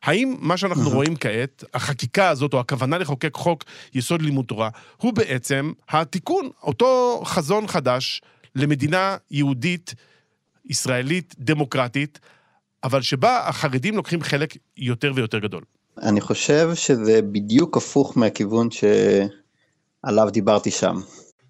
האם 0.02 0.36
מה 0.40 0.56
שאנחנו. 0.56 0.90
רואים 0.90 1.16
כעת, 1.16 1.64
החקיקה 1.74 2.28
הזאת, 2.28 2.54
או 2.54 2.60
הכוונה 2.60 2.98
לחוקק 2.98 3.34
חוק 3.34 3.64
יסוד 3.94 4.22
לימוד 4.22 4.44
תורה, 4.44 4.68
הוא 4.96 5.12
בעצם 5.12 5.72
התיקון, 5.88 6.50
אותו 6.62 7.22
חזון 7.24 7.66
חדש 7.66 8.22
למדינה 8.54 9.16
יהודית, 9.30 9.94
ישראלית, 10.64 11.34
דמוקרטית, 11.38 12.18
אבל 12.84 13.02
שבה 13.02 13.48
החרדים 13.48 13.96
לוקחים 13.96 14.22
חלק 14.22 14.56
יותר 14.76 15.12
ויותר 15.14 15.38
גדול. 15.38 15.62
אני 16.02 16.20
חושב 16.20 16.70
שזה 16.74 17.22
בדיוק 17.22 17.76
הפוך 17.76 18.16
מהכיוון 18.16 18.68
שעליו 18.70 20.30
דיברתי 20.30 20.70
שם. 20.70 20.96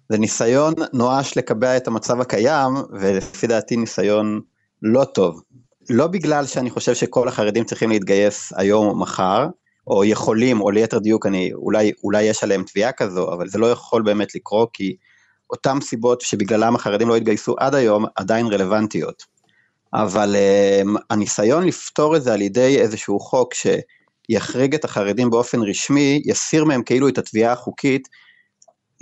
זה 0.09 0.17
ניסיון 0.17 0.73
נואש 0.93 1.37
לקבע 1.37 1.77
את 1.77 1.87
המצב 1.87 2.21
הקיים, 2.21 2.73
ולפי 2.91 3.47
דעתי 3.47 3.75
ניסיון 3.75 4.41
לא 4.81 5.03
טוב. 5.03 5.41
לא 5.89 6.07
בגלל 6.07 6.45
שאני 6.45 6.69
חושב 6.69 6.93
שכל 6.93 7.27
החרדים 7.27 7.63
צריכים 7.63 7.89
להתגייס 7.89 8.53
היום 8.55 8.87
או 8.87 8.95
מחר, 8.95 9.47
או 9.87 10.05
יכולים, 10.05 10.61
או 10.61 10.71
ליתר 10.71 10.99
דיוק, 10.99 11.25
אני, 11.25 11.53
אולי, 11.53 11.91
אולי 12.03 12.23
יש 12.23 12.43
עליהם 12.43 12.63
תביעה 12.63 12.91
כזו, 12.91 13.33
אבל 13.33 13.49
זה 13.49 13.59
לא 13.59 13.71
יכול 13.71 14.01
באמת 14.01 14.35
לקרות, 14.35 14.69
כי 14.73 14.95
אותן 15.49 15.81
סיבות 15.81 16.21
שבגללם 16.21 16.75
החרדים 16.75 17.09
לא 17.09 17.15
התגייסו 17.15 17.55
עד 17.59 17.75
היום, 17.75 18.05
עדיין 18.15 18.47
רלוונטיות. 18.47 19.23
אבל 19.93 20.35
um, 20.35 20.99
הניסיון 21.09 21.63
לפתור 21.63 22.15
את 22.15 22.23
זה 22.23 22.33
על 22.33 22.41
ידי 22.41 22.79
איזשהו 22.79 23.19
חוק 23.19 23.53
שיחריג 23.53 24.75
את 24.75 24.85
החרדים 24.85 25.29
באופן 25.29 25.61
רשמי, 25.61 26.21
יסיר 26.25 26.65
מהם 26.65 26.83
כאילו 26.83 27.07
את 27.07 27.17
התביעה 27.17 27.51
החוקית 27.53 28.07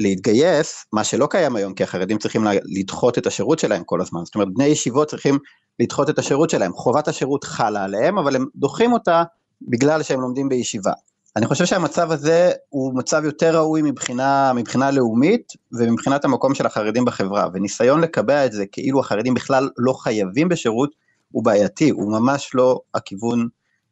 להתגייס, 0.02 0.86
מה 0.94 1.04
שלא 1.04 1.28
קיים 1.28 1.56
היום, 1.56 1.74
כי 1.74 1.84
החרדים 1.84 2.18
צריכים 2.18 2.46
לדחות 2.66 3.18
את 3.18 3.28
השירות 3.28 3.60
שלהם 3.60 3.84
כל 3.84 4.02
הזמן. 4.02 4.26
זאת 4.26 4.36
אומרת, 4.36 4.48
בני 4.54 4.66
ישיבות 4.66 5.08
צריכים 5.08 5.38
לדחות 5.80 6.10
את 6.10 6.20
השירות 6.20 6.50
שלהם. 6.50 6.74
חובת 6.74 7.08
השירות 7.08 7.44
חלה 7.44 7.84
עליהם, 7.84 8.18
אבל 8.18 8.36
הם 8.36 8.46
דוחים 8.56 8.94
אותה 8.94 9.24
בגלל 9.62 10.04
שהם 10.04 10.22
לומדים 10.22 10.50
בישיבה. 10.50 10.92
אני 11.36 11.46
חושב 11.46 11.66
שהמצב 11.66 12.12
הזה 12.12 12.52
הוא 12.70 12.96
מצב 12.96 13.26
יותר 13.26 13.58
ראוי 13.58 13.82
מבחינה, 13.82 14.54
מבחינה 14.54 14.92
לאומית 14.92 15.54
ומבחינת 15.80 16.26
המקום 16.26 16.56
של 16.56 16.66
החרדים 16.66 17.06
בחברה, 17.06 17.48
וניסיון 17.54 18.02
לקבע 18.02 18.46
את 18.46 18.52
זה 18.52 18.66
כאילו 18.72 19.00
החרדים 19.00 19.34
בכלל 19.34 19.70
לא 19.78 19.94
חייבים 19.94 20.50
בשירות 20.50 20.90
הוא 21.32 21.44
בעייתי, 21.44 21.90
הוא 21.90 22.12
ממש 22.12 22.52
לא 22.54 22.80
הכיוון 22.94 23.48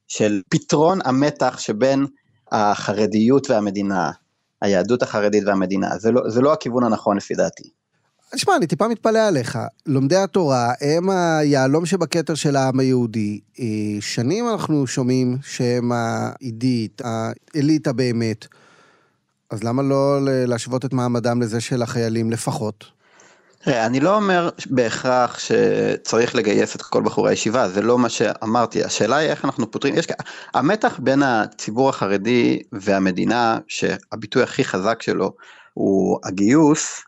של 0.07 0.41
פתרון 0.49 0.99
המתח 1.05 1.59
שבין 1.59 2.05
החרדיות 2.51 3.49
והמדינה, 3.49 4.11
היהדות 4.61 5.03
החרדית 5.03 5.43
והמדינה, 5.45 5.97
זה 5.97 6.11
לא, 6.11 6.29
זה 6.29 6.41
לא 6.41 6.53
הכיוון 6.53 6.83
הנכון 6.83 7.17
לפי 7.17 7.33
דעתי. 7.33 7.69
תשמע, 8.35 8.55
אני 8.55 8.67
טיפה 8.67 8.87
מתפלא 8.87 9.27
עליך. 9.27 9.59
לומדי 9.85 10.15
התורה 10.15 10.73
הם 10.81 11.09
היהלום 11.09 11.85
שבכתר 11.85 12.35
של 12.35 12.55
העם 12.55 12.79
היהודי. 12.79 13.39
אה, 13.59 13.65
שנים 13.99 14.49
אנחנו 14.49 14.87
שומעים 14.87 15.37
שהם 15.43 15.91
העידית, 15.91 17.01
האליטה 17.05 17.93
באמת. 17.93 18.45
אז 19.49 19.63
למה 19.63 19.83
לא 19.83 20.17
להשוות 20.21 20.85
את 20.85 20.93
מעמדם 20.93 21.41
לזה 21.41 21.61
של 21.61 21.81
החיילים 21.81 22.31
לפחות? 22.31 22.98
תראה, 23.63 23.85
אני 23.85 23.99
לא 23.99 24.15
אומר 24.15 24.49
בהכרח 24.69 25.39
שצריך 25.39 26.35
לגייס 26.35 26.75
את 26.75 26.81
כל 26.81 27.03
בחורי 27.03 27.31
הישיבה, 27.31 27.69
זה 27.69 27.81
לא 27.81 27.99
מה 27.99 28.09
שאמרתי, 28.09 28.83
השאלה 28.83 29.15
היא 29.15 29.29
איך 29.29 29.45
אנחנו 29.45 29.71
פותרים, 29.71 29.95
יש, 29.97 30.07
המתח 30.53 30.99
בין 31.03 31.23
הציבור 31.23 31.89
החרדי 31.89 32.59
והמדינה, 32.71 33.57
שהביטוי 33.67 34.43
הכי 34.43 34.63
חזק 34.63 35.01
שלו 35.01 35.33
הוא 35.73 36.19
הגיוס, 36.23 37.01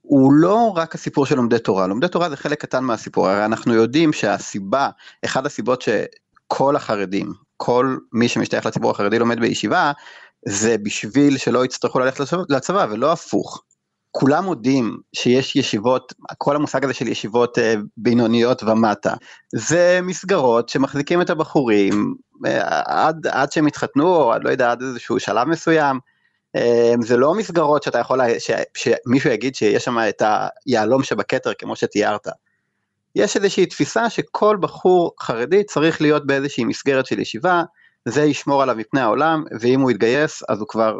הוא 0.00 0.32
לא 0.32 0.72
רק 0.76 0.94
הסיפור 0.94 1.26
של 1.26 1.36
לומדי 1.36 1.58
תורה, 1.58 1.86
לומדי 1.86 2.08
תורה 2.08 2.30
זה 2.30 2.36
חלק 2.36 2.60
קטן 2.60 2.84
מהסיפור, 2.84 3.28
הרי 3.28 3.44
אנחנו 3.44 3.74
יודעים 3.74 4.12
שהסיבה, 4.12 4.88
אחת 5.24 5.46
הסיבות 5.46 5.82
שכל 5.82 6.76
החרדים, 6.76 7.32
כל 7.56 7.96
מי 8.12 8.28
שמשתייך 8.28 8.66
לציבור 8.66 8.90
החרדי 8.90 9.18
לומד 9.18 9.40
בישיבה, 9.40 9.92
זה 10.48 10.76
בשביל 10.82 11.38
שלא 11.38 11.64
יצטרכו 11.64 11.98
ללכת 11.98 12.20
לצבא 12.48 12.86
ולא 12.90 13.12
הפוך. 13.12 13.62
כולם 14.12 14.44
מודים 14.44 14.98
שיש 15.12 15.56
ישיבות, 15.56 16.12
כל 16.38 16.56
המושג 16.56 16.84
הזה 16.84 16.94
של 16.94 17.08
ישיבות 17.08 17.58
אה, 17.58 17.74
בינוניות 17.96 18.62
ומטה, 18.62 19.14
זה 19.54 20.00
מסגרות 20.02 20.68
שמחזיקים 20.68 21.22
את 21.22 21.30
הבחורים 21.30 22.14
אה, 22.46 22.82
עד, 23.06 23.26
עד 23.26 23.52
שהם 23.52 23.68
יתחתנו, 23.68 24.14
או 24.14 24.32
לא 24.42 24.50
יודע, 24.50 24.70
עד 24.70 24.82
איזשהו 24.82 25.20
שלב 25.20 25.48
מסוים, 25.48 25.98
אמ, 26.56 27.02
זה 27.02 27.16
לא 27.16 27.34
מסגרות 27.34 27.82
שאתה 27.82 27.98
יכול, 27.98 28.20
ש, 28.38 28.50
שמישהו 28.74 29.30
יגיד 29.30 29.54
שיש 29.54 29.84
שם 29.84 29.98
את 30.08 30.22
היהלום 30.66 31.02
שבכתר 31.02 31.52
כמו 31.58 31.76
שתיארת. 31.76 32.26
יש 33.14 33.36
איזושהי 33.36 33.66
תפיסה 33.66 34.10
שכל 34.10 34.56
בחור 34.60 35.12
חרדי 35.20 35.64
צריך 35.64 36.00
להיות 36.00 36.26
באיזושהי 36.26 36.64
מסגרת 36.64 37.06
של 37.06 37.20
ישיבה, 37.20 37.62
זה 38.08 38.22
ישמור 38.22 38.62
עליו 38.62 38.76
מפני 38.76 39.00
העולם, 39.00 39.44
ואם 39.60 39.80
הוא 39.80 39.90
יתגייס 39.90 40.42
אז 40.48 40.58
הוא 40.58 40.68
כבר 40.68 40.98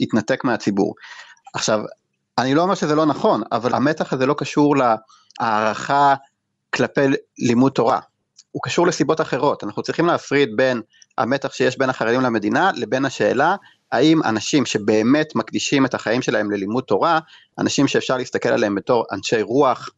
יתנתק 0.00 0.44
מהציבור. 0.44 0.94
עכשיו, 1.54 1.80
אני 2.38 2.54
לא 2.54 2.62
אומר 2.62 2.74
שזה 2.74 2.94
לא 2.94 3.06
נכון, 3.06 3.42
אבל 3.52 3.74
המתח 3.74 4.12
הזה 4.12 4.26
לא 4.26 4.34
קשור 4.38 4.74
להערכה 5.40 6.14
כלפי 6.74 7.00
לימוד 7.38 7.72
תורה. 7.72 8.00
הוא 8.52 8.62
קשור 8.64 8.86
לסיבות 8.86 9.20
אחרות, 9.20 9.64
אנחנו 9.64 9.82
צריכים 9.82 10.06
להפריד 10.06 10.48
בין 10.56 10.82
המתח 11.18 11.52
שיש 11.52 11.78
בין 11.78 11.90
החרדים 11.90 12.20
למדינה 12.20 12.70
לבין 12.74 13.04
השאלה 13.04 13.56
האם 13.92 14.22
אנשים 14.22 14.66
שבאמת 14.66 15.34
מקדישים 15.34 15.86
את 15.86 15.94
החיים 15.94 16.22
שלהם 16.22 16.50
ללימוד 16.50 16.84
תורה, 16.84 17.18
אנשים 17.58 17.88
שאפשר 17.88 18.16
להסתכל 18.16 18.48
עליהם 18.48 18.74
בתור 18.74 19.04
אנשי 19.12 19.42
רוח, 19.42 19.90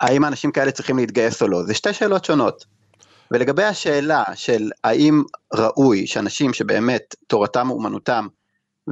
האם 0.00 0.24
האנשים 0.24 0.52
כאלה 0.52 0.70
צריכים 0.70 0.96
להתגייס 0.96 1.42
או 1.42 1.48
לא? 1.48 1.62
זה 1.62 1.74
שתי 1.74 1.92
שאלות 1.92 2.24
שונות. 2.24 2.64
ולגבי 3.30 3.64
השאלה 3.64 4.22
של 4.34 4.70
האם 4.84 5.22
ראוי 5.54 6.06
שאנשים 6.06 6.52
שבאמת 6.52 7.14
תורתם 7.26 7.70
אומנותם 7.70 8.26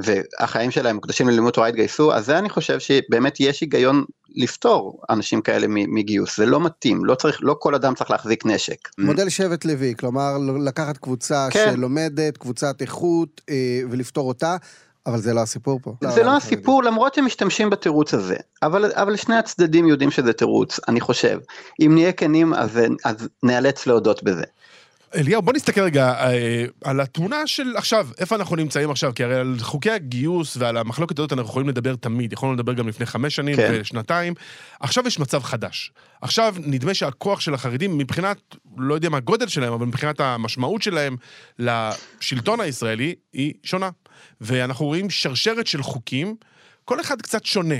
והחיים 0.03 0.71
שלהם 0.71 0.95
מוקדשים 0.95 1.29
ללימוד 1.29 1.53
תורה 1.53 1.69
יתגייסו, 1.69 2.13
אז 2.13 2.25
זה 2.25 2.37
אני 2.37 2.49
חושב 2.49 2.79
שבאמת 2.79 3.39
יש 3.39 3.61
היגיון 3.61 4.03
לפתור 4.35 5.01
אנשים 5.09 5.41
כאלה 5.41 5.67
מגיוס, 5.69 6.37
זה 6.37 6.45
לא 6.45 6.59
מתאים, 6.59 7.05
לא 7.05 7.15
צריך, 7.15 7.37
לא 7.41 7.55
כל 7.59 7.75
אדם 7.75 7.95
צריך 7.95 8.11
להחזיק 8.11 8.45
נשק. 8.45 8.77
מודל 8.97 9.29
שבט 9.29 9.65
לוי, 9.65 9.93
כלומר 9.99 10.37
לקחת 10.65 10.97
קבוצה 10.97 11.47
כן. 11.51 11.71
שלומדת, 11.75 12.37
קבוצת 12.37 12.81
איכות, 12.81 13.41
אה, 13.49 13.81
ולפתור 13.89 14.27
אותה. 14.27 14.57
אבל 15.07 15.21
זה 15.21 15.33
לא 15.33 15.41
הסיפור 15.41 15.79
פה. 15.83 15.93
זה 16.01 16.19
לא, 16.19 16.25
לא 16.25 16.37
הסיפור, 16.37 16.83
למרות 16.83 17.13
שמשתמשים 17.13 17.69
בתירוץ 17.69 18.13
הזה. 18.13 18.35
אבל, 18.63 18.91
אבל 18.93 19.15
שני 19.15 19.35
הצדדים 19.35 19.87
יודעים 19.87 20.11
שזה 20.11 20.33
תירוץ, 20.33 20.79
אני 20.87 21.01
חושב. 21.01 21.39
אם 21.79 21.91
נהיה 21.93 22.11
כנים, 22.11 22.53
אז, 22.53 22.79
אז 23.05 23.27
נאלץ 23.43 23.87
להודות 23.87 24.23
בזה. 24.23 24.43
אליהו, 25.15 25.41
בוא 25.41 25.53
נסתכל 25.53 25.81
רגע 25.81 26.09
אה, 26.09 26.65
על 26.83 26.99
התמונה 26.99 27.47
של 27.47 27.73
עכשיו, 27.77 28.07
איפה 28.17 28.35
אנחנו 28.35 28.55
נמצאים 28.55 28.91
עכשיו, 28.91 29.11
כי 29.15 29.23
הרי 29.23 29.35
על 29.35 29.55
חוקי 29.59 29.91
הגיוס 29.91 30.57
ועל 30.57 30.77
המחלוקת 30.77 31.19
הזאת 31.19 31.33
אנחנו 31.33 31.49
יכולים 31.49 31.69
לדבר 31.69 31.95
תמיד, 31.95 32.33
יכולנו 32.33 32.55
לדבר 32.55 32.73
גם 32.73 32.87
לפני 32.87 33.05
חמש 33.05 33.35
שנים 33.35 33.55
כן. 33.55 33.77
ושנתיים. 33.81 34.33
עכשיו 34.79 35.07
יש 35.07 35.19
מצב 35.19 35.43
חדש. 35.43 35.91
עכשיו 36.21 36.55
נדמה 36.59 36.93
שהכוח 36.93 37.39
של 37.39 37.53
החרדים 37.53 37.97
מבחינת, 37.97 38.37
לא 38.77 38.93
יודע 38.93 39.09
מה 39.09 39.17
הגודל 39.17 39.47
שלהם, 39.47 39.73
אבל 39.73 39.85
מבחינת 39.85 40.19
המשמעות 40.19 40.81
שלהם 40.81 41.15
לשלטון 41.59 42.59
הישראלי, 42.59 43.15
היא 43.33 43.53
שונה. 43.63 43.89
ואנחנו 44.41 44.85
רואים 44.85 45.09
שרשרת 45.09 45.67
של 45.67 45.83
חוקים, 45.83 46.35
כל 46.85 47.01
אחד 47.01 47.21
קצת 47.21 47.45
שונה. 47.45 47.75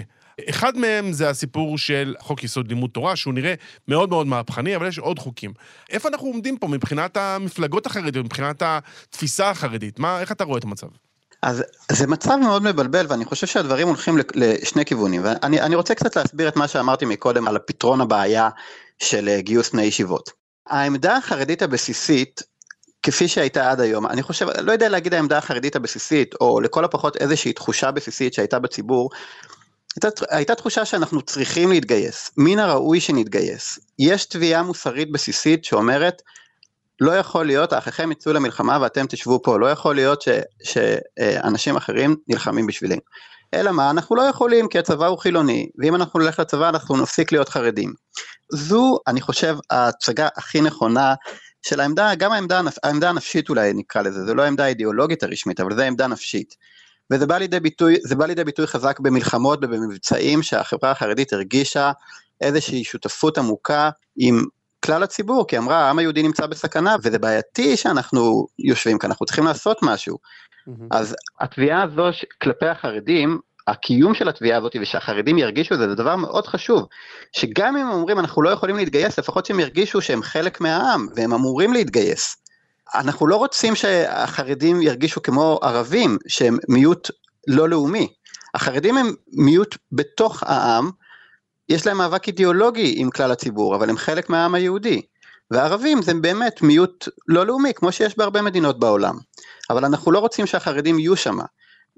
אחד 0.50 0.78
מהם 0.78 1.14
זה 1.14 1.30
הסיפור 1.30 1.78
של 1.78 2.16
חוק 2.20 2.44
יסוד 2.44 2.68
לימוד 2.68 2.90
תורה, 2.90 3.16
שהוא 3.16 3.34
נראה 3.34 3.54
מאוד 3.88 4.10
מאוד 4.10 4.28
מהפכני, 4.28 4.76
אבל 4.76 4.88
יש 4.88 5.00
עוד 5.00 5.20
חוקים. 5.20 5.54
איפה 5.90 6.10
אנחנו 6.10 6.28
עומדים 6.28 6.58
פה 6.58 6.68
מבחינת 6.68 7.18
המפלגות 7.18 7.86
החרדיות, 7.86 8.26
מבחינת 8.26 8.62
התפיסה 8.66 9.50
החרדית? 9.50 10.00
מה, 10.00 10.20
איך 10.22 10.32
אתה 10.32 10.44
רואה 10.44 10.58
את 10.58 10.64
המצב? 10.64 10.88
אז 11.42 11.64
זה 11.92 12.08
מצב 12.08 12.36
מאוד 12.36 12.64
מבלבל 12.64 13.06
ואני 13.10 13.26
חושב 13.26 13.48
שהדברים 13.48 13.88
הולכים 13.88 14.18
לשני 14.36 14.86
כיוונים 14.86 15.22
ואני 15.24 15.76
רוצה 15.76 15.96
קצת 15.96 16.16
להסביר 16.16 16.48
את 16.48 16.56
מה 16.56 16.68
שאמרתי 16.68 17.06
מקודם 17.06 17.48
על 17.48 17.56
הפתרון 17.56 18.02
הבעיה 18.02 18.50
של 19.00 19.30
אה, 19.30 19.42
גיוס 19.42 19.70
בני 19.70 19.84
ישיבות. 19.84 20.32
העמדה 20.68 21.18
החרדית 21.18 21.62
הבסיסית 21.62 22.42
כפי 23.04 23.28
שהייתה 23.28 23.72
עד 23.72 23.80
היום, 23.80 24.08
אני 24.08 24.24
חושב, 24.24 24.48
לא 24.62 24.72
יודע 24.72 24.90
להגיד 24.90 25.14
העמדה 25.14 25.38
החרדית 25.38 25.76
הבסיסית 25.76 26.36
או 26.42 26.62
לכל 26.62 26.86
הפחות 26.86 27.18
איזושהי 27.18 27.54
תחושה 27.54 27.92
בסיסית 27.92 28.34
שהייתה 28.34 28.60
בציבור, 28.60 29.10
הייתה, 30.04 30.26
הייתה 30.30 30.56
תחושה 30.56 30.86
שאנחנו 30.86 31.22
צריכים 31.22 31.70
להתגייס, 31.70 32.32
מן 32.38 32.60
הראוי 32.60 33.00
שנתגייס. 33.00 33.80
יש 34.00 34.26
תביעה 34.26 34.64
מוסרית 34.64 35.12
בסיסית 35.12 35.66
שאומרת, 35.66 36.22
לא 37.02 37.12
יכול 37.12 37.46
להיות, 37.46 37.74
האחיכם 37.74 38.12
יצאו 38.12 38.34
למלחמה 38.34 38.78
ואתם 38.82 39.06
תשבו 39.10 39.42
פה, 39.44 39.60
לא 39.60 39.72
יכול 39.72 39.96
להיות 39.96 40.22
ש, 40.22 40.30
שאנשים 40.64 41.76
אחרים 41.76 42.16
נלחמים 42.28 42.68
בשבילנו. 42.68 43.02
אלא 43.54 43.72
מה, 43.72 43.90
אנחנו 43.90 44.16
לא 44.16 44.22
יכולים 44.22 44.68
כי 44.68 44.80
הצבא 44.80 45.08
הוא 45.08 45.18
חילוני, 45.18 45.70
ואם 45.78 45.96
אנחנו 45.96 46.20
נלך 46.20 46.40
לצבא 46.40 46.70
אנחנו 46.70 46.98
נפסיק 46.98 47.32
להיות 47.32 47.50
חרדים. 47.50 47.94
זו, 48.52 49.00
אני 49.08 49.22
חושב, 49.22 49.58
ההצגה 49.70 50.28
הכי 50.36 50.62
נכונה 50.62 51.14
של 51.62 51.80
העמדה, 51.80 52.16
גם 52.16 52.32
העמדה, 52.32 52.62
העמדה 52.84 53.10
הנפשית 53.10 53.50
אולי 53.50 53.74
נקרא 53.74 54.02
לזה, 54.02 54.26
זה 54.26 54.34
לא 54.34 54.42
העמדה 54.42 54.64
האידיאולוגית 54.64 55.24
הרשמית, 55.24 55.60
אבל 55.60 55.76
זה 55.76 55.84
העמדה 55.84 56.08
נפשית. 56.08 56.56
וזה 57.12 57.28
בא 57.28 57.38
לידי 57.38 57.60
ביטוי, 57.60 57.98
זה 58.04 58.16
בא 58.16 58.26
לידי 58.26 58.44
ביטוי 58.44 58.68
חזק 58.68 59.00
במלחמות 59.00 59.60
ובמבצעים 59.62 60.44
שהחברה 60.44 60.92
החרדית 60.92 61.34
הרגישה 61.34 61.92
איזושהי 62.42 62.84
שותפות 62.84 63.38
עמוקה 63.38 63.90
עם 64.18 64.44
כלל 64.86 65.04
הציבור, 65.04 65.48
כי 65.48 65.58
אמרה 65.58 65.78
העם 65.78 66.00
היהודי 66.00 66.24
נמצא 66.24 66.46
בסכנה 66.46 66.96
וזה 67.04 67.20
בעייתי 67.20 67.78
שאנחנו 67.78 68.48
יושבים 68.60 68.98
כאן, 68.98 69.10
אנחנו 69.10 69.26
צריכים 69.26 69.46
לעשות 69.46 69.78
משהו. 69.82 70.18
Mm-hmm. 70.18 70.72
אז 70.92 71.16
התביעה 71.40 71.84
הזו 71.84 72.04
כלפי 72.42 72.66
החרדים, 72.66 73.40
הקיום 73.68 74.14
של 74.14 74.30
התביעה 74.30 74.58
הזאת 74.58 74.76
ושהחרדים 74.82 75.38
ירגישו 75.38 75.74
את 75.74 75.80
זה, 75.80 75.90
זה 75.90 75.96
דבר 75.96 76.16
מאוד 76.16 76.48
חשוב, 76.48 76.88
שגם 77.32 77.78
אם 77.78 77.88
הם 77.88 77.94
אומרים 77.94 78.20
אנחנו 78.20 78.42
לא 78.42 78.50
יכולים 78.50 78.76
להתגייס, 78.76 79.20
לפחות 79.20 79.46
שהם 79.46 79.60
ירגישו 79.60 80.02
שהם 80.02 80.22
חלק 80.22 80.62
מהעם 80.62 81.08
והם 81.16 81.34
אמורים 81.34 81.74
להתגייס. 81.74 82.47
אנחנו 82.96 83.28
לא 83.28 83.36
רוצים 83.36 83.76
שהחרדים 83.76 84.82
ירגישו 84.82 85.22
כמו 85.24 85.60
ערבים, 85.62 86.18
שהם 86.28 86.58
מיעוט 86.70 87.12
לא 87.48 87.70
לאומי. 87.70 88.14
החרדים 88.54 88.98
הם 88.98 89.14
מיעוט 89.34 89.78
בתוך 89.92 90.44
העם, 90.44 90.92
יש 91.70 91.88
להם 91.88 91.98
מאבק 91.98 92.28
אידיאולוגי 92.28 92.94
עם 92.98 93.10
כלל 93.10 93.32
הציבור, 93.32 93.76
אבל 93.76 93.90
הם 93.90 93.98
חלק 93.98 94.30
מהעם 94.30 94.56
היהודי. 94.56 95.02
והערבים 95.52 96.02
זה 96.02 96.14
באמת 96.14 96.62
מיעוט 96.62 97.08
לא 97.28 97.46
לאומי, 97.46 97.74
כמו 97.74 97.92
שיש 97.92 98.18
בהרבה 98.18 98.42
מדינות 98.42 98.80
בעולם. 98.80 99.18
אבל 99.70 99.86
אנחנו 99.86 100.12
לא 100.12 100.20
רוצים 100.20 100.46
שהחרדים 100.46 101.00
יהיו 101.00 101.16
שם. 101.16 101.38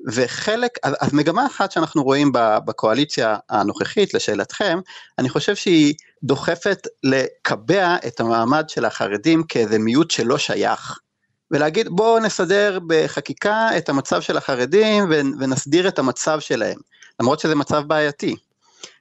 וחלק, 0.07 0.71
אז, 0.83 0.93
אז 0.99 1.13
מגמה 1.13 1.45
אחת 1.45 1.71
שאנחנו 1.71 2.03
רואים 2.03 2.31
בקואליציה 2.65 3.37
הנוכחית, 3.49 4.13
לשאלתכם, 4.13 4.79
אני 5.19 5.29
חושב 5.29 5.55
שהיא 5.55 5.93
דוחפת 6.23 6.87
לקבע 7.03 7.95
את 8.07 8.19
המעמד 8.19 8.69
של 8.69 8.85
החרדים 8.85 9.43
כאיזה 9.43 9.79
מיעוט 9.79 10.11
שלא 10.11 10.37
שייך. 10.37 10.99
ולהגיד 11.51 11.87
בואו 11.89 12.19
נסדר 12.19 12.79
בחקיקה 12.87 13.77
את 13.77 13.89
המצב 13.89 14.21
של 14.21 14.37
החרדים 14.37 15.03
ונסדיר 15.39 15.87
את 15.87 15.99
המצב 15.99 16.39
שלהם, 16.39 16.77
למרות 17.19 17.39
שזה 17.39 17.55
מצב 17.55 17.83
בעייתי. 17.87 18.35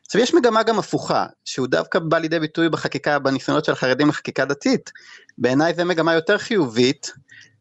עכשיו 0.06 0.20
יש 0.20 0.34
מגמה 0.34 0.62
גם 0.62 0.78
הפוכה, 0.78 1.26
שהוא 1.44 1.66
דווקא 1.66 1.98
בא 1.98 2.18
לידי 2.18 2.38
ביטוי 2.38 2.68
בחקיקה, 2.68 3.18
בניסיונות 3.18 3.64
של 3.64 3.72
החרדים 3.72 4.08
לחקיקה 4.08 4.44
דתית. 4.44 4.90
בעיניי 5.38 5.74
זה 5.74 5.84
מגמה 5.84 6.14
יותר 6.14 6.38
חיובית, 6.38 7.12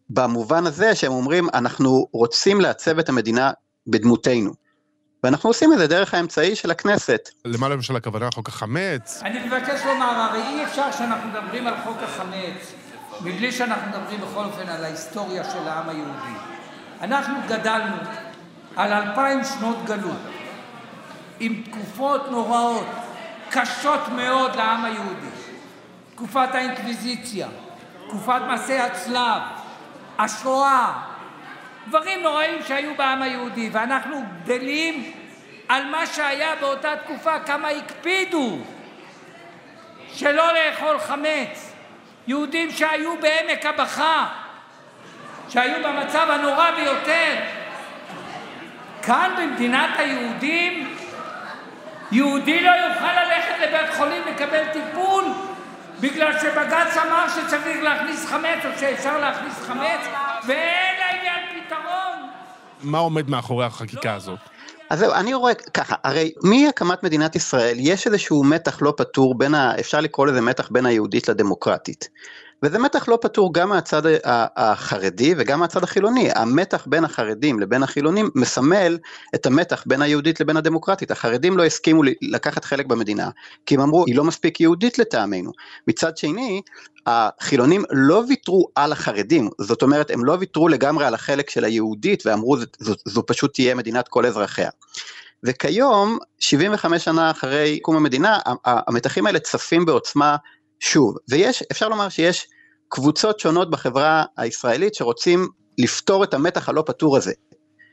במובן 0.09 0.65
הזה 0.65 0.95
שהם 0.95 1.11
אומרים 1.11 1.47
אנחנו 1.53 2.07
רוצים 2.11 2.61
לעצב 2.61 2.99
את 2.99 3.09
המדינה 3.09 3.51
בדמותנו. 3.87 4.51
ואנחנו 5.23 5.49
עושים 5.49 5.73
את 5.73 5.77
זה 5.77 5.87
דרך 5.87 6.13
האמצעי 6.13 6.55
של 6.55 6.71
הכנסת. 6.71 7.29
למה 7.45 7.69
למשל 7.69 7.95
הכוונה 7.95 8.31
חוק 8.31 8.47
החמץ? 8.47 9.21
אני 9.23 9.47
מבקש 9.47 9.81
לומר, 9.85 10.05
הרי 10.05 10.41
אי 10.41 10.63
אפשר 10.63 10.91
שאנחנו 10.91 11.29
מדברים 11.29 11.67
על 11.67 11.73
חוק 11.83 11.97
החמץ 12.03 12.73
מבלי 13.21 13.51
שאנחנו 13.51 13.89
מדברים 13.89 14.21
בכל 14.21 14.43
אופן 14.43 14.69
על 14.69 14.83
ההיסטוריה 14.83 15.43
של 15.43 15.67
העם 15.67 15.89
היהודי. 15.89 16.37
אנחנו 17.01 17.35
גדלנו 17.47 17.95
על 18.75 18.93
אלפיים 18.93 19.43
שנות 19.43 19.77
גלות, 19.85 20.17
עם 21.39 21.63
תקופות 21.65 22.31
נוראות, 22.31 22.87
קשות 23.49 24.07
מאוד 24.15 24.55
לעם 24.55 24.85
היהודי. 24.85 25.27
תקופת 26.15 26.49
האינקוויזיציה, 26.55 27.47
תקופת 28.07 28.41
מעשי 28.47 28.79
הצלב, 28.79 29.41
השואה, 30.19 30.93
דברים 31.87 32.23
נוראים 32.23 32.63
שהיו 32.67 32.95
בעם 32.95 33.21
היהודי, 33.21 33.69
ואנחנו 33.71 34.23
גדלים 34.43 35.11
על 35.69 35.85
מה 35.85 36.05
שהיה 36.05 36.55
באותה 36.59 36.95
תקופה, 37.03 37.39
כמה 37.39 37.67
הקפידו 37.67 38.57
שלא 40.13 40.53
לאכול 40.53 40.99
חמץ. 40.99 41.73
יהודים 42.27 42.71
שהיו 42.71 43.13
בעמק 43.21 43.65
הבכה, 43.65 44.27
שהיו 45.49 45.83
במצב 45.83 46.27
הנורא 46.29 46.71
ביותר. 46.71 47.35
כאן 49.03 49.31
במדינת 49.37 49.89
היהודים, 49.97 50.95
יהודי 52.11 52.63
לא 52.63 52.71
יוכל 52.71 53.13
ללכת 53.23 53.55
לבית 53.61 53.93
חולים 53.97 54.21
לקבל 54.29 54.63
טיפול 54.73 55.23
בגלל 56.01 56.39
שבג"ץ 56.39 56.97
אמר 56.97 57.25
שצריך 57.29 57.83
להכניס 57.83 58.25
חמץ 58.25 58.65
או 58.65 58.69
שאפשר 58.79 59.17
להכניס 59.17 59.53
חמץ 59.67 60.07
ואין 60.47 60.95
לעניין 60.99 61.63
פתרון. 61.65 62.29
מה 62.83 62.97
עומד 62.97 63.29
מאחורי 63.29 63.65
החקיקה 63.65 64.13
הזאת? 64.13 64.39
אז 64.89 64.99
זהו, 64.99 65.13
אני 65.13 65.33
רואה 65.33 65.53
ככה, 65.53 65.95
הרי 66.03 66.31
מהקמת 66.43 67.03
מדינת 67.03 67.35
ישראל 67.35 67.75
יש 67.79 68.07
איזשהו 68.07 68.43
מתח 68.43 68.81
לא 68.81 68.93
פתור 68.97 69.37
בין, 69.37 69.55
ה, 69.55 69.79
אפשר 69.79 70.01
לקרוא 70.01 70.27
לזה 70.27 70.41
מתח 70.41 70.69
בין 70.71 70.85
היהודית 70.85 71.27
לדמוקרטית. 71.29 72.09
וזה 72.63 72.79
מתח 72.79 73.07
לא 73.07 73.17
פתור 73.21 73.53
גם 73.53 73.69
מהצד 73.69 74.01
החרדי 74.55 75.33
וגם 75.37 75.59
מהצד 75.59 75.83
החילוני. 75.83 76.29
המתח 76.35 76.85
בין 76.89 77.03
החרדים 77.03 77.59
לבין 77.59 77.83
החילונים 77.83 78.29
מסמל 78.35 78.97
את 79.35 79.45
המתח 79.45 79.83
בין 79.85 80.01
היהודית 80.01 80.39
לבין 80.39 80.57
הדמוקרטית. 80.57 81.11
החרדים 81.11 81.57
לא 81.57 81.65
הסכימו 81.65 82.01
לקחת 82.21 82.65
חלק 82.65 82.85
במדינה, 82.85 83.29
כי 83.65 83.75
הם 83.75 83.81
אמרו, 83.81 84.05
היא 84.05 84.15
לא 84.15 84.23
מספיק 84.23 84.61
יהודית 84.61 84.99
לטעמנו. 84.99 85.51
מצד 85.87 86.17
שני, 86.17 86.61
החילונים 87.07 87.83
לא 87.91 88.23
ויתרו 88.27 88.67
על 88.75 88.91
החרדים, 88.91 89.49
זאת 89.61 89.81
אומרת, 89.81 90.11
הם 90.11 90.25
לא 90.25 90.37
ויתרו 90.39 90.67
לגמרי 90.67 91.05
על 91.05 91.13
החלק 91.13 91.49
של 91.49 91.63
היהודית 91.63 92.25
ואמרו, 92.25 92.57
זו, 92.57 92.65
זו, 92.79 92.93
זו 93.05 93.25
פשוט 93.25 93.53
תהיה 93.53 93.75
מדינת 93.75 94.07
כל 94.07 94.25
אזרחיה. 94.25 94.69
וכיום, 95.43 96.17
75 96.39 97.03
שנה 97.03 97.31
אחרי 97.31 97.79
קום 97.81 97.95
המדינה, 97.95 98.37
המתחים 98.65 99.25
האלה 99.25 99.39
צפים 99.39 99.85
בעוצמה 99.85 100.35
שוב, 100.79 101.15
ויש, 101.29 101.63
אפשר 101.71 101.89
לומר 101.89 102.09
שיש 102.09 102.47
קבוצות 102.89 103.39
שונות 103.39 103.69
בחברה 103.69 104.23
הישראלית 104.37 104.95
שרוצים 104.95 105.47
לפתור 105.77 106.23
את 106.23 106.33
המתח 106.33 106.69
הלא 106.69 106.83
פתור 106.85 107.17
הזה. 107.17 107.33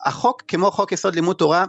החוק, 0.07 0.42
כמו 0.49 0.70
חוק 0.70 0.92
יסוד 0.92 1.14
לימוד 1.14 1.37
תורה, 1.37 1.64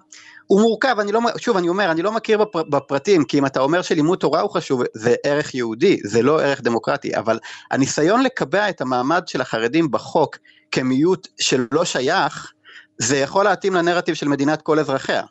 הוא 0.48 0.62
מורכב, 0.62 0.96
אני 1.00 1.12
לא, 1.12 1.20
שוב, 1.38 1.58
אני 1.58 1.70
אומר, 1.70 1.92
אני 1.92 2.02
לא 2.02 2.12
מכיר 2.12 2.38
בפר, 2.38 2.64
בפרטים, 2.64 3.26
כי 3.26 3.40
אם 3.40 3.46
אתה 3.46 3.60
אומר 3.60 3.82
שלימוד 3.82 4.20
תורה 4.20 4.42
הוא 4.42 4.52
חשוב, 4.52 4.82
זה 4.94 5.16
ערך 5.24 5.56
יהודי, 5.56 6.00
זה 6.04 6.22
לא 6.22 6.42
ערך 6.42 6.62
דמוקרטי, 6.62 7.16
אבל 7.16 7.40
הניסיון 7.72 8.24
לקבע 8.24 8.70
את 8.70 8.82
המעמד 8.82 9.28
של 9.28 9.42
החרדים 9.42 9.92
בחוק 9.92 10.38
כמיעוט 10.72 11.28
שלא 11.40 11.86
שייך, 11.86 12.52
זה 13.02 13.18
יכול 13.18 13.46
להתאים 13.46 13.74
לנרטיב 13.74 14.16
של 14.16 14.28
מדינת 14.28 14.62
כל 14.62 14.80
אזרחיה. 14.80 15.24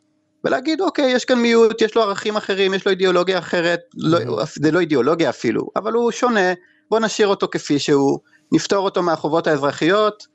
ולהגיד 0.45 0.81
אוקיי 0.81 1.13
יש 1.13 1.25
כאן 1.25 1.39
מיעוט 1.39 1.83
יש 1.83 1.97
לו 1.97 2.03
ערכים 2.03 2.37
אחרים 2.37 2.75
יש 2.75 2.87
לו 2.87 2.91
אידיאולוגיה 2.91 3.39
אחרת. 3.39 3.81
לא, 3.97 4.19
זה 4.55 4.71
לא 4.71 4.81
אידיאולוגיה 4.81 5.31
אפילו 5.31 5.69
אבל 5.77 5.93
הוא 5.93 6.11
שונה. 6.11 6.53
בוא 6.91 7.01
נשאיר 7.01 7.29
אותו 7.29 7.49
כפי 7.51 7.79
שהוא 7.79 8.19
נפתור 8.53 8.85
אותו 8.85 9.03
מהחובות 9.03 9.47
האזרחיות 9.47 10.27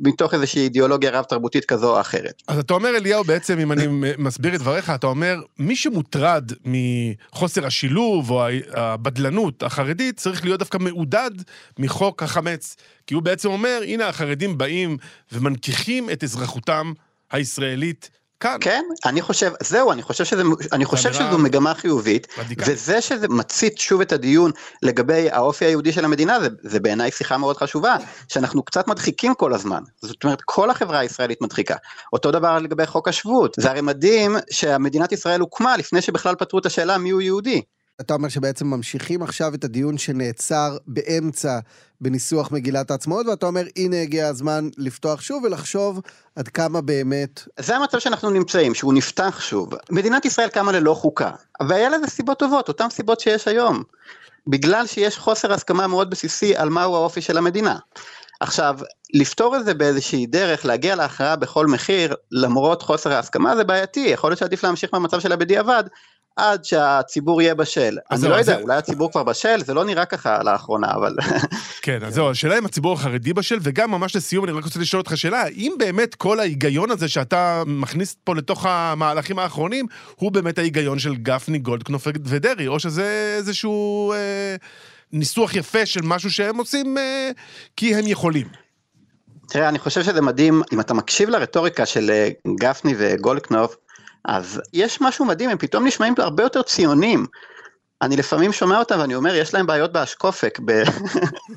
מתוך 0.00 0.34
איזושהי 0.34 0.62
אידיאולוגיה 0.62 1.10
רב 1.10 1.24
תרבותית 1.24 1.64
כזו 1.64 1.94
או 1.96 2.00
אחרת. 2.00 2.42
אז 2.48 2.58
אתה 2.58 2.74
אומר 2.74 2.96
אליהו 2.96 3.24
בעצם 3.24 3.58
אם 3.58 3.72
אני 3.72 3.86
מסביר 4.18 4.54
את 4.54 4.60
דבריך 4.60 4.90
אתה 4.90 5.06
אומר 5.06 5.40
מי 5.58 5.76
שמוטרד 5.76 6.52
מחוסר 6.64 7.66
השילוב 7.66 8.30
או 8.30 8.42
הבדלנות 8.72 9.62
החרדית 9.62 10.16
צריך 10.16 10.44
להיות 10.44 10.58
דווקא 10.58 10.78
מעודד 10.78 11.30
מחוק 11.78 12.22
החמץ. 12.22 12.76
כי 13.06 13.14
הוא 13.14 13.22
בעצם 13.22 13.48
אומר 13.48 13.80
הנה 13.86 14.08
החרדים 14.08 14.58
באים 14.58 14.96
ומנכיחים 15.32 16.10
את 16.10 16.24
אזרחותם 16.24 16.92
הישראלית 17.30 18.10
כאן. 18.40 18.56
כן, 18.60 18.84
אני 19.04 19.22
חושב, 19.22 19.52
זהו, 19.62 19.92
אני 19.92 20.02
חושב, 20.02 20.24
שזה, 20.24 20.42
אני 20.72 20.84
חושב 20.84 21.12
שזו 21.12 21.38
מגמה 21.38 21.74
חיובית, 21.74 22.26
מדיקה. 22.38 22.64
וזה 22.68 23.00
שזה 23.00 23.28
מצית 23.28 23.78
שוב 23.78 24.00
את 24.00 24.12
הדיון 24.12 24.50
לגבי 24.82 25.30
האופי 25.30 25.64
היהודי 25.64 25.92
של 25.92 26.04
המדינה, 26.04 26.40
זה, 26.40 26.48
זה 26.62 26.80
בעיניי 26.80 27.10
שיחה 27.10 27.38
מאוד 27.38 27.56
חשובה, 27.56 27.96
שאנחנו 28.28 28.62
קצת 28.62 28.88
מדחיקים 28.88 29.34
כל 29.34 29.54
הזמן, 29.54 29.82
זאת 30.02 30.24
אומרת 30.24 30.42
כל 30.44 30.70
החברה 30.70 30.98
הישראלית 30.98 31.40
מדחיקה. 31.40 31.76
אותו 32.12 32.30
דבר 32.30 32.58
לגבי 32.58 32.86
חוק 32.86 33.08
השבות, 33.08 33.56
זה 33.60 33.70
הרי 33.70 33.80
מדהים 33.80 34.36
שהמדינת 34.50 35.12
ישראל 35.12 35.40
הוקמה 35.40 35.76
לפני 35.76 36.02
שבכלל 36.02 36.34
פתרו 36.34 36.58
את 36.58 36.66
השאלה 36.66 36.98
מיהו 36.98 37.20
יהודי. 37.20 37.62
אתה 38.00 38.14
אומר 38.14 38.28
שבעצם 38.28 38.66
ממשיכים 38.66 39.22
עכשיו 39.22 39.54
את 39.54 39.64
הדיון 39.64 39.98
שנעצר 39.98 40.76
באמצע 40.86 41.58
בניסוח 42.00 42.52
מגילת 42.52 42.90
העצמאות, 42.90 43.26
ואתה 43.26 43.46
אומר, 43.46 43.62
הנה 43.76 44.02
הגיע 44.02 44.28
הזמן 44.28 44.68
לפתוח 44.76 45.20
שוב 45.20 45.44
ולחשוב 45.44 46.00
עד 46.36 46.48
כמה 46.48 46.80
באמת... 46.80 47.42
זה 47.58 47.76
המצב 47.76 47.98
שאנחנו 47.98 48.30
נמצאים, 48.30 48.74
שהוא 48.74 48.94
נפתח 48.94 49.40
שוב. 49.40 49.70
מדינת 49.90 50.24
ישראל 50.24 50.48
קמה 50.48 50.72
ללא 50.72 50.94
חוקה, 50.94 51.30
והיה 51.68 51.88
לזה 51.88 52.06
סיבות 52.06 52.38
טובות, 52.38 52.68
אותן 52.68 52.90
סיבות 52.90 53.20
שיש 53.20 53.48
היום. 53.48 53.82
בגלל 54.46 54.86
שיש 54.86 55.18
חוסר 55.18 55.52
הסכמה 55.52 55.86
מאוד 55.86 56.10
בסיסי 56.10 56.56
על 56.56 56.68
מהו 56.68 56.96
האופי 56.96 57.20
של 57.20 57.38
המדינה. 57.38 57.76
עכשיו, 58.40 58.78
לפתור 59.14 59.56
את 59.56 59.64
זה 59.64 59.74
באיזושהי 59.74 60.26
דרך, 60.26 60.64
להגיע 60.64 60.96
להכרעה 60.96 61.36
בכל 61.36 61.66
מחיר, 61.66 62.14
למרות 62.32 62.82
חוסר 62.82 63.12
ההסכמה, 63.12 63.56
זה 63.56 63.64
בעייתי, 63.64 64.00
יכול 64.00 64.30
להיות 64.30 64.38
שעדיף 64.38 64.64
להמשיך 64.64 64.94
במצב 64.94 65.20
שלה 65.20 65.36
בדיעבד, 65.36 65.84
עד 66.38 66.64
שהציבור 66.64 67.42
יהיה 67.42 67.54
בשל. 67.54 67.96
אני 68.10 68.22
לא 68.22 68.28
יודע, 68.28 68.42
זה- 68.42 68.56
אולי 68.56 68.76
הציבור 68.76 69.10
כבר 69.12 69.22
בשל, 69.22 69.62
זה 69.64 69.74
לא 69.74 69.84
נראה 69.84 70.04
ככה 70.04 70.42
לאחרונה, 70.42 70.90
אבל... 70.94 71.16
כן, 71.82 71.98
אז 72.06 72.14
זהו, 72.14 72.30
השאלה 72.30 72.58
אם 72.58 72.66
הציבור 72.66 72.92
החרדי 72.92 73.32
בשל, 73.32 73.58
וגם 73.62 73.90
ממש 73.90 74.16
לסיום, 74.16 74.44
אני 74.44 74.52
רק 74.52 74.64
רוצה 74.64 74.80
לשאול 74.80 75.00
אותך 75.00 75.16
שאלה, 75.16 75.42
האם 75.42 75.72
באמת 75.78 76.14
כל 76.14 76.40
ההיגיון 76.40 76.90
הזה 76.90 77.08
שאתה 77.08 77.62
מכניס 77.66 78.16
פה 78.24 78.34
לתוך 78.34 78.66
המהלכים 78.68 79.38
האחרונים, 79.38 79.86
הוא 80.16 80.32
באמת 80.32 80.58
ההיגיון 80.58 80.98
של 80.98 81.16
גפני, 81.16 81.58
גולדקנופ 81.58 82.06
ודרעי, 82.24 82.66
או 82.66 82.80
שזה 82.80 83.34
איזשהו 83.38 84.12
אה, 84.12 84.56
ניסוח 85.12 85.54
יפה 85.54 85.86
של 85.86 86.00
משהו 86.04 86.30
שהם 86.30 86.58
עושים 86.58 86.98
אה, 86.98 87.30
כי 87.76 87.94
הם 87.94 88.06
יכולים? 88.06 88.46
תראה, 89.48 89.68
אני 89.68 89.78
חושב 89.78 90.02
שזה 90.02 90.20
מדהים, 90.22 90.62
אם 90.72 90.80
אתה 90.80 90.94
מקשיב 90.94 91.28
לרטוריקה 91.28 91.86
של 91.86 92.10
אה, 92.10 92.28
גפני 92.60 92.94
וגולדקנופ, 92.98 93.74
אז 94.24 94.60
יש 94.72 95.00
משהו 95.00 95.24
מדהים, 95.24 95.50
הם 95.50 95.58
פתאום 95.58 95.86
נשמעים 95.86 96.14
הרבה 96.18 96.42
יותר 96.42 96.62
ציונים. 96.62 97.26
אני 98.02 98.16
לפעמים 98.16 98.52
שומע 98.52 98.78
אותם 98.78 98.98
ואני 98.98 99.14
אומר, 99.14 99.34
יש 99.34 99.54
להם 99.54 99.66
בעיות 99.66 99.92
באשקופק. 99.92 100.60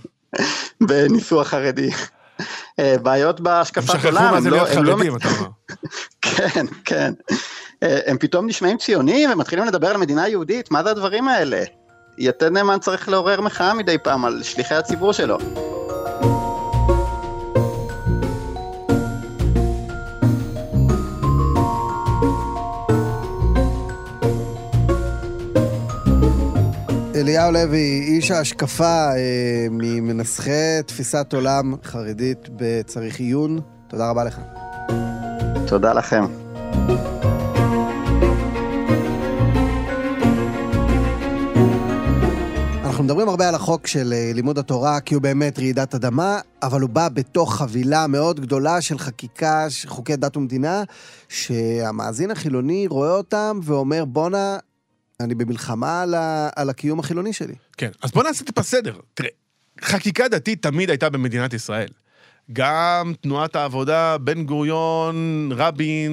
בניסוח 0.88 1.48
חרדי. 1.48 1.90
אה, 2.80 2.96
בעיות 3.02 3.38
הם 3.40 3.44
בהשקפת 3.44 3.88
שכחו 3.88 4.08
עולם, 4.08 4.24
מה 4.24 4.38
הם 4.38 4.44
זה 4.44 4.50
לא, 4.50 4.58
להיות 4.58 4.70
לא, 4.70 4.94
חרדים, 4.94 5.16
אתה 5.16 5.28
אומר. 5.28 5.50
כן, 6.22 6.66
כן. 6.86 7.14
אה, 7.84 8.00
הם 8.06 8.18
פתאום 8.18 8.48
נשמעים 8.48 8.78
ציונים, 8.78 9.30
הם 9.30 9.38
מתחילים 9.38 9.66
לדבר 9.66 9.88
על 9.88 9.98
מדינה 9.98 10.28
יהודית, 10.28 10.72
מה 10.72 10.84
זה 10.84 10.92
הדברים 10.92 11.28
האלה? 11.28 11.64
יתד 12.18 12.52
נאמן 12.52 12.80
צריך 12.80 13.10
לעורר 13.10 13.42
מחאה 13.42 13.74
מדי 13.74 13.98
פעם 13.98 14.26
על 14.26 14.44
שליחי 14.44 14.76
הציבור 14.76 15.14
שלו. 15.14 15.38
אליהו 27.42 27.54
לוי, 27.54 28.02
איש 28.08 28.32
ההשקפה 28.32 29.10
אה, 29.16 29.68
ממנסחי 29.72 30.84
תפיסת 30.86 31.34
עולם 31.34 31.74
חרדית 31.84 32.50
בצריך 32.56 33.20
עיון. 33.20 33.60
תודה 33.88 34.10
רבה 34.10 34.24
לך. 34.24 34.40
תודה 35.68 35.94
לכם. 35.94 36.26
אנחנו 42.86 43.04
מדברים 43.04 43.30
הרבה 43.30 43.50
על 43.50 43.56
החוק 43.56 43.88
של 43.88 44.14
אה, 44.14 44.32
לימוד 44.34 44.58
התורה, 44.58 45.00
כי 45.00 45.14
הוא 45.14 45.22
באמת 45.22 45.60
רעידת 45.60 45.96
אדמה, 45.96 46.40
אבל 46.64 46.82
הוא 46.82 46.90
בא 46.90 47.10
בתוך 47.10 47.56
חבילה 47.56 48.08
מאוד 48.08 48.40
גדולה 48.40 48.82
של 48.82 48.98
חקיקה, 48.98 49.68
חוקי 49.86 50.16
דת 50.16 50.38
ומדינה, 50.38 50.84
שהמאזין 51.30 52.32
החילוני 52.32 52.88
רואה 52.88 53.12
אותם 53.12 53.60
ואומר, 53.64 54.06
בואנה, 54.06 54.58
אני 55.24 55.36
במלחמה 55.36 56.02
על, 56.02 56.14
ה- 56.14 56.50
על 56.56 56.70
הקיום 56.70 57.00
החילוני 57.00 57.34
שלי. 57.34 57.54
כן, 57.78 57.90
אז 58.02 58.12
בוא 58.12 58.24
נעשה 58.24 58.46
טיפה 58.46 58.64
סדר. 58.64 58.96
תראה, 59.14 59.30
חקיקה 59.82 60.28
דתית 60.28 60.62
תמיד 60.62 60.90
הייתה 60.90 61.10
במדינת 61.10 61.54
ישראל. 61.54 61.90
גם 62.54 63.14
תנועת 63.22 63.56
העבודה, 63.56 64.18
בן 64.18 64.44
גוריון, 64.44 65.50
רבין, 65.56 66.12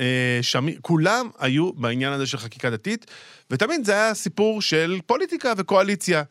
אה, 0.00 0.42
שמיר, 0.42 0.78
כולם 0.82 1.28
היו 1.38 1.72
בעניין 1.72 2.12
הזה 2.12 2.26
של 2.26 2.38
חקיקה 2.38 2.70
דתית, 2.70 3.06
ותמיד 3.50 3.84
זה 3.84 3.92
היה 3.92 4.14
סיפור 4.14 4.62
של 4.62 4.98
פוליטיקה 5.06 5.52
וקואליציה. 5.56 6.22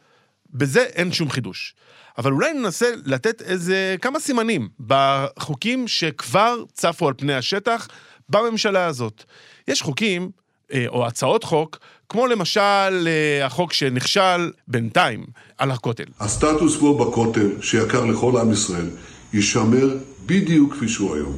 בזה 0.53 0.83
אין 0.83 1.11
שום 1.11 1.29
חידוש. 1.29 1.75
אבל 2.17 2.31
אולי 2.31 2.53
ננסה 2.53 2.91
לתת 3.05 3.41
איזה 3.41 3.95
כמה 4.01 4.19
סימנים 4.19 4.69
בחוקים 4.79 5.87
שכבר 5.87 6.63
צפו 6.73 7.07
על 7.07 7.13
פני 7.17 7.33
השטח 7.33 7.87
בממשלה 8.29 8.85
הזאת. 8.85 9.23
יש 9.67 9.81
חוקים, 9.81 10.31
או 10.87 11.07
הצעות 11.07 11.43
חוק, 11.43 11.79
כמו 12.09 12.27
למשל 12.27 13.07
אה, 13.07 13.45
החוק 13.45 13.73
שנכשל 13.73 14.51
בינתיים 14.67 15.25
על 15.57 15.71
הכותל. 15.71 16.03
הסטטוס 16.19 16.77
קוו 16.77 16.97
בכותל, 16.97 17.61
שיקר 17.61 18.05
לכל 18.05 18.37
עם 18.37 18.51
ישראל, 18.51 18.89
יישמר 19.33 19.87
בדיוק 20.25 20.73
כפי 20.73 20.87
שהוא 20.87 21.15
היום. 21.15 21.33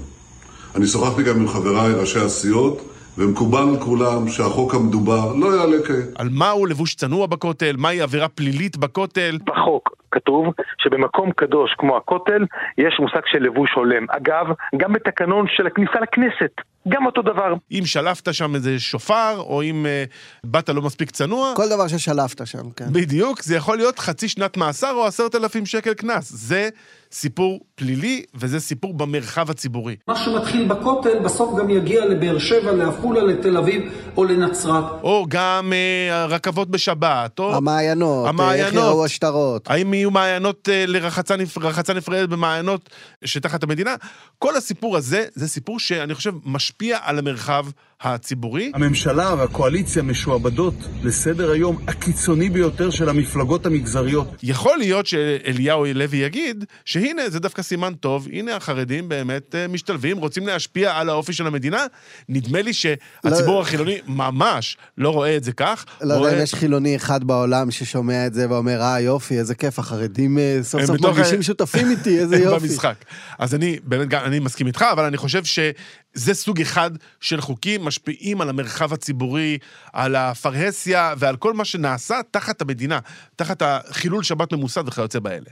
אני 0.76 0.88
שוחחתי 0.88 1.24
גם 1.24 1.36
עם 1.36 1.48
חבריי 1.48 1.94
ראשי 1.94 2.20
הסיעות, 2.20 2.92
ומקובל 3.18 3.62
על 3.70 3.80
כולם 3.80 4.30
שהחוק 4.30 4.76
המדובר 4.76 5.34
לא 5.36 5.56
יעלה 5.56 5.78
כעת. 5.86 6.08
על 6.16 6.30
מהו 6.30 6.66
לבוש 6.66 6.96
צנוע 6.96 7.28
בכותל, 7.28 7.76
מהי 7.78 8.02
עבירה 8.02 8.28
פלילית 8.28 8.78
בכותל. 8.78 9.38
בחוק 9.46 9.96
כתוב 10.16 10.54
שבמקום 10.78 11.32
קדוש 11.32 11.76
כמו 11.78 11.98
הכותל 11.98 12.46
יש 12.78 12.96
מושג 13.00 13.22
של 13.26 13.44
לבוש 13.44 13.72
הולם. 13.76 14.06
אגב, 14.10 14.46
גם 14.78 14.94
בתקנון 14.94 15.46
של 15.50 15.68
הכניסה 15.68 16.00
לכנסת, 16.02 16.52
גם 16.88 17.06
אותו 17.06 17.22
דבר. 17.22 17.54
אם 17.72 17.82
שלפת 17.86 18.34
שם 18.34 18.56
איזה 18.56 18.80
שופר, 18.80 19.38
או 19.38 19.62
אם 19.64 19.86
אה, 19.86 20.04
באת 20.44 20.70
לא 20.70 20.82
מספיק 20.82 21.12
צנוע, 21.12 21.54
כל 21.56 21.70
דבר 21.70 21.88
ששלפת 21.88 22.48
שם, 22.48 22.70
כן. 22.76 22.86
בדיוק, 22.92 23.42
זה 23.42 23.56
יכול 23.56 23.78
להיות 23.78 24.00
חצי 24.00 24.28
שנת 24.28 24.58
מאסר 24.58 24.92
או 24.92 25.06
עשרת 25.06 25.36
אלפים 25.36 25.66
שקל 25.66 25.94
קנס. 25.94 26.32
זה 26.32 26.70
סיפור 27.16 27.60
פלילי, 27.76 28.24
וזה 28.36 28.60
סיפור 28.60 28.94
במרחב 28.94 29.50
הציבורי. 29.50 29.96
מה 30.08 30.16
שמתחיל 30.16 30.68
בכותל 30.68 31.20
בסוף 31.20 31.60
גם 31.60 31.70
יגיע 31.70 32.06
לבאר 32.06 32.40
שבע, 32.40 32.72
לעפולה, 32.72 33.24
לתל 33.24 33.58
אביב 33.58 33.82
או 34.18 34.24
לנצרת. 34.24 34.84
או 35.04 35.26
גם 35.30 35.74
אה, 35.74 36.26
רכבות 36.26 36.70
בשבת, 36.70 37.40
או... 37.40 37.56
המעיינות, 37.56 38.28
המעיינות. 38.28 38.74
איך 38.74 38.84
יראו 38.84 39.06
השטרות. 39.06 39.72
האם 39.72 39.94
יהיו 39.94 40.12
מעיינות 40.12 40.70
אה, 40.70 40.86
לרחצה 40.88 41.36
נפ... 41.36 41.58
רחצה 41.58 41.94
נפרדת 41.94 42.30
במעיינות 42.30 42.90
שתחת 43.26 43.64
המדינה? 43.64 43.96
כל 44.40 44.56
הסיפור 44.56 44.98
הזה, 44.98 45.26
זה 45.34 45.48
סיפור 45.48 45.80
שאני 45.80 46.16
חושב 46.16 46.32
משפיע 46.46 46.98
על 47.04 47.20
המרחב 47.20 47.66
הציבורי. 48.02 48.72
הממשלה 48.74 49.36
והקואליציה 49.38 50.04
משועבדות 50.04 50.74
לסדר 51.04 51.52
היום 51.52 51.78
הקיצוני 51.88 52.50
ביותר 52.50 52.90
של 52.90 53.10
המפלגות 53.10 53.66
המגזריות. 53.66 54.28
יכול 54.44 54.78
להיות 54.78 55.06
שאליהו 55.06 55.86
לוי 55.96 56.18
יגיד 56.18 56.66
שהנה, 57.08 57.30
זה 57.30 57.40
דווקא 57.40 57.62
סימן 57.62 57.94
טוב, 57.94 58.28
הנה 58.34 58.56
החרדים 58.56 59.10
באמת 59.10 59.56
אה, 59.56 59.68
משתלבים, 59.68 60.18
רוצים 60.18 60.48
להשפיע 60.48 60.96
על 60.98 61.10
האופי 61.10 61.34
של 61.34 61.48
המדינה. 61.48 61.86
נדמה 62.30 62.62
לי 62.62 62.74
שהציבור 62.74 63.56
לא- 63.56 63.62
החילוני 63.62 63.98
ממש 64.08 64.78
לא 64.98 65.10
רואה 65.10 65.38
את 65.38 65.44
זה 65.44 65.52
כך. 65.52 65.86
לא 66.02 66.06
יודע 66.14 66.18
רואה- 66.20 66.38
אם 66.38 66.44
יש 66.44 66.54
חילוני 66.54 66.96
אחד 66.96 67.24
בעולם 67.24 67.72
ששומע 67.72 68.28
את 68.28 68.34
זה 68.34 68.50
ואומר, 68.50 68.82
אה, 68.82 69.00
יופי, 69.00 69.40
איזה 69.40 69.56
כיף, 69.56 69.80
החרדים 69.80 70.38
אה, 70.40 70.60
סוף 70.62 70.82
סוף 70.86 70.96
בתוך 70.96 71.06
מרגישים 71.18 71.40
ה- 71.40 71.44
שותפים 71.44 71.92
איתי, 71.92 72.20
איזה 72.22 72.38
יופי. 72.38 72.68
במשחק. 72.68 72.96
אז 73.40 73.56
אני 73.56 73.78
באמת, 73.84 74.08
גם, 74.10 74.26
אני 74.26 74.40
מסכים 74.40 74.68
איתך, 74.68 74.86
אבל 74.92 75.04
אני 75.06 75.18
חושב 75.18 75.44
שזה 75.44 76.34
סוג 76.34 76.62
אחד 76.62 76.92
של 77.20 77.42
חוקים 77.42 77.86
משפיעים 77.86 78.42
על 78.42 78.50
המרחב 78.50 78.94
הציבורי, 78.94 79.58
על 79.94 80.16
הפרהסיה 80.16 81.14
ועל 81.18 81.36
כל 81.36 81.54
מה 81.54 81.66
שנעשה 81.66 82.16
תחת 82.32 82.62
המדינה, 82.62 83.00
תחת 83.36 83.62
החילול 83.66 84.24
שבת 84.24 84.54
ממוסד 84.54 84.88
וכיוצא 84.88 85.20
באלה. 85.20 85.50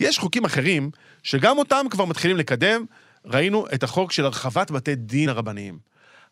יש 0.00 0.18
חוקים 0.18 0.44
אחרים, 0.44 0.90
שגם 1.22 1.58
אותם 1.58 1.86
כבר 1.90 2.04
מתחילים 2.04 2.36
לקדם. 2.36 2.84
ראינו 3.26 3.66
את 3.74 3.82
החוק 3.82 4.12
של 4.12 4.24
הרחבת 4.24 4.70
בתי 4.70 4.94
דין 4.94 5.28
הרבניים. 5.28 5.78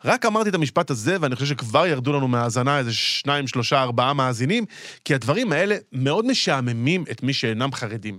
רק 0.04 0.26
אמרתי 0.26 0.48
את 0.48 0.54
המשפט 0.54 0.90
הזה, 0.90 1.16
ואני 1.20 1.34
חושב 1.34 1.46
שכבר 1.46 1.86
ירדו 1.86 2.12
לנו 2.12 2.28
מהאזנה 2.28 2.78
איזה 2.78 2.92
שניים, 2.92 3.46
שלושה, 3.46 3.82
ארבעה 3.82 4.12
מאזינים, 4.12 4.64
כי 5.04 5.14
הדברים 5.14 5.52
האלה 5.52 5.76
מאוד 5.92 6.26
משעממים 6.26 7.04
את 7.10 7.22
מי 7.22 7.32
שאינם 7.32 7.72
חרדים. 7.72 8.18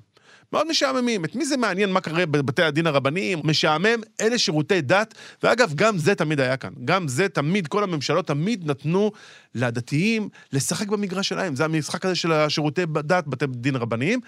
מאוד 0.54 0.68
משעממים. 0.68 1.26
את 1.26 1.36
מי 1.36 1.46
זה 1.46 1.58
מעניין 1.58 1.92
מה 1.92 2.02
קורה 2.02 2.26
בבתי 2.26 2.64
הדין 2.64 2.88
הרבניים? 2.88 3.40
משעמם, 3.44 4.02
אלה 4.22 4.38
שירותי 4.38 4.82
דת, 4.82 5.14
ואגב, 5.44 5.74
גם 5.76 5.98
זה 5.98 6.16
תמיד 6.16 6.40
היה 6.40 6.58
כאן. 6.58 6.74
גם 6.86 7.08
זה 7.08 7.30
תמיד, 7.30 7.68
כל 7.68 7.84
הממשלות 7.84 8.28
תמיד 8.28 8.72
נתנו 8.72 9.12
לדתיים 9.56 10.30
לשחק 10.54 10.88
במגרש 10.88 11.30
שלהם. 11.30 11.56
זה 11.56 11.66
המשחק 11.66 12.06
הזה 12.06 12.16
של 12.16 12.32
השירותי 12.32 12.86
דת, 12.86 13.28
בתי 13.28 13.46
דין 13.48 13.76
רבניים. 13.76 14.20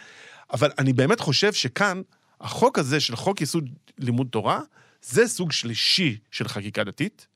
אבל 0.53 0.71
אני 0.79 0.93
באמת 0.93 1.19
חושב 1.19 1.53
שכאן, 1.53 2.01
החוק 2.41 2.79
הזה 2.79 2.99
של 2.99 3.15
חוק 3.15 3.41
יסוד 3.41 3.69
לימוד 3.97 4.27
תורה, 4.31 4.59
זה 5.01 5.27
סוג 5.27 5.51
שלישי 5.51 6.17
של 6.31 6.47
חקיקה 6.47 6.83
דתית, 6.83 7.27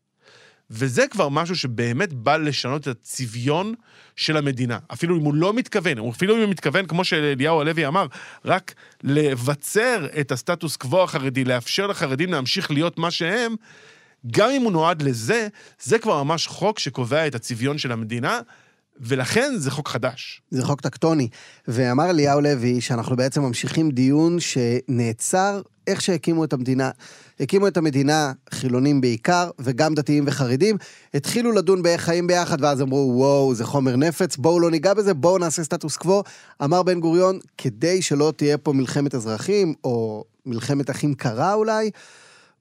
וזה 0.70 1.08
כבר 1.08 1.30
משהו 1.30 1.56
שבאמת 1.56 2.14
בא 2.14 2.38
לשנות 2.38 2.82
את 2.82 2.88
הצביון 2.88 3.74
של 4.16 4.38
המדינה. 4.38 4.80
אפילו 4.94 5.18
אם 5.18 5.22
הוא 5.22 5.34
לא 5.34 5.54
מתכוון, 5.54 6.10
אפילו 6.10 6.36
אם 6.36 6.42
הוא 6.42 6.50
מתכוון, 6.50 6.86
כמו 6.86 7.04
שאליהו 7.04 7.62
הלוי 7.62 7.88
אמר, 7.88 8.08
רק 8.46 8.74
לבצר 9.04 10.08
את 10.20 10.32
הסטטוס 10.32 10.76
קוו 10.76 11.04
החרדי, 11.04 11.44
לאפשר 11.44 11.88
לחרדים 11.88 12.32
להמשיך 12.32 12.72
להיות 12.72 12.98
מה 12.98 13.12
שהם, 13.12 13.56
גם 14.32 14.50
אם 14.50 14.62
הוא 14.62 14.72
נועד 14.72 15.02
לזה, 15.02 15.48
זה 15.80 16.00
כבר 16.00 16.24
ממש 16.24 16.48
חוק 16.48 16.80
שקובע 16.80 17.28
את 17.28 17.36
הצביון 17.36 17.78
של 17.78 17.92
המדינה. 17.92 18.40
ולכן 19.00 19.54
זה 19.58 19.72
חוק 19.72 19.88
חדש. 19.88 20.42
זה 20.52 20.64
חוק 20.64 20.82
טקטוני. 20.82 21.28
ואמר 21.68 22.10
אליהו 22.10 22.42
לוי 22.42 22.82
שאנחנו 22.82 23.16
בעצם 23.16 23.42
ממשיכים 23.42 23.92
דיון 23.92 24.38
שנעצר 24.40 25.62
איך 25.88 26.02
שהקימו 26.02 26.44
את 26.44 26.54
המדינה. 26.54 26.90
הקימו 27.40 27.68
את 27.68 27.78
המדינה, 27.78 28.32
חילונים 28.52 29.02
בעיקר, 29.02 29.50
וגם 29.60 29.96
דתיים 29.96 30.24
וחרדים, 30.28 30.78
התחילו 31.14 31.52
לדון 31.52 31.82
באיך 31.84 32.02
חיים 32.02 32.28
ביחד, 32.28 32.58
ואז 32.62 32.82
אמרו, 32.82 33.12
וואו, 33.16 33.56
זה 33.56 33.66
חומר 33.66 33.96
נפץ, 33.96 34.38
בואו 34.38 34.60
לא 34.60 34.72
ניגע 34.72 34.94
בזה, 34.94 35.14
בואו 35.14 35.38
נעשה 35.38 35.64
סטטוס 35.64 35.98
קוו. 35.98 36.24
אמר 36.64 36.84
בן 36.84 37.00
גוריון, 37.00 37.40
כדי 37.58 38.02
שלא 38.02 38.34
תהיה 38.36 38.58
פה 38.58 38.74
מלחמת 38.74 39.16
אזרחים, 39.16 39.74
או 39.84 40.24
מלחמת 40.46 40.90
אחים 40.90 41.14
קרה 41.14 41.54
אולי, 41.54 41.92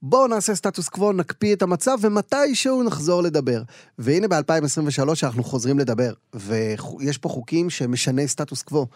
בואו 0.06 0.26
נעשה 0.26 0.54
סטטוס 0.54 0.88
קוו, 0.88 1.12
נקפיא 1.12 1.54
את 1.54 1.62
המצב, 1.62 1.98
ומתישהו 2.00 2.82
נחזור 2.82 3.22
לדבר. 3.22 3.62
והנה 3.98 4.28
ב-2023 4.28 5.08
אנחנו 5.22 5.44
חוזרים 5.44 5.78
לדבר, 5.78 6.12
ויש 6.34 7.18
פה 7.18 7.28
חוקים 7.28 7.70
שמשני 7.70 8.28
סטטוס 8.28 8.62
קוו. 8.62 8.86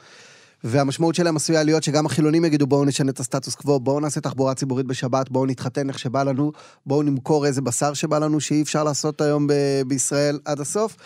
והמשמעות 0.65 1.15
שלהם 1.15 1.37
עשויה 1.37 1.63
להיות 1.63 1.83
שגם 1.83 2.07
החילונים 2.07 2.45
יגידו 2.45 2.67
בואו 2.67 2.85
נשנה 2.85 3.11
את 3.11 3.21
הסטטוס 3.21 3.55
קוו, 3.55 3.81
בואו 3.81 4.01
נעשה 4.01 4.21
תחבורה 4.21 4.55
ציבורית 4.55 4.87
בשבת, 4.87 5.29
בואו 5.29 5.47
נתחתן 5.47 5.89
איך 5.89 5.99
שבא 5.99 6.23
לנו, 6.23 6.53
בואו 6.87 7.03
נמכור 7.03 7.47
איזה 7.47 7.61
בשר 7.61 7.95
שבא 7.95 8.19
לנו 8.19 8.41
שאי 8.41 8.63
אפשר 8.63 8.85
לעשות 8.85 9.21
היום 9.21 9.47
ב- 9.47 9.83
בישראל 9.87 10.39
עד 10.45 10.61
הסוף. 10.61 10.97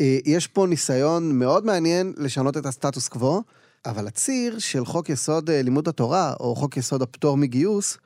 אה, 0.00 0.18
יש 0.24 0.46
פה 0.46 0.66
ניסיון 0.66 1.38
מאוד 1.38 1.66
מעניין 1.66 2.12
לשנות 2.16 2.56
את 2.56 2.66
הסטטוס 2.66 3.08
קוו, 3.08 3.42
אבל 3.86 4.06
הציר 4.06 4.58
של 4.58 4.84
חוק 4.84 5.08
יסוד 5.08 5.50
אה, 5.50 5.62
לימוד 5.62 5.88
התורה, 5.88 6.34
או 6.40 6.56
חוק 6.56 6.76
יסוד 6.76 7.02
הפטור 7.02 7.36
מגיוס, 7.36 7.98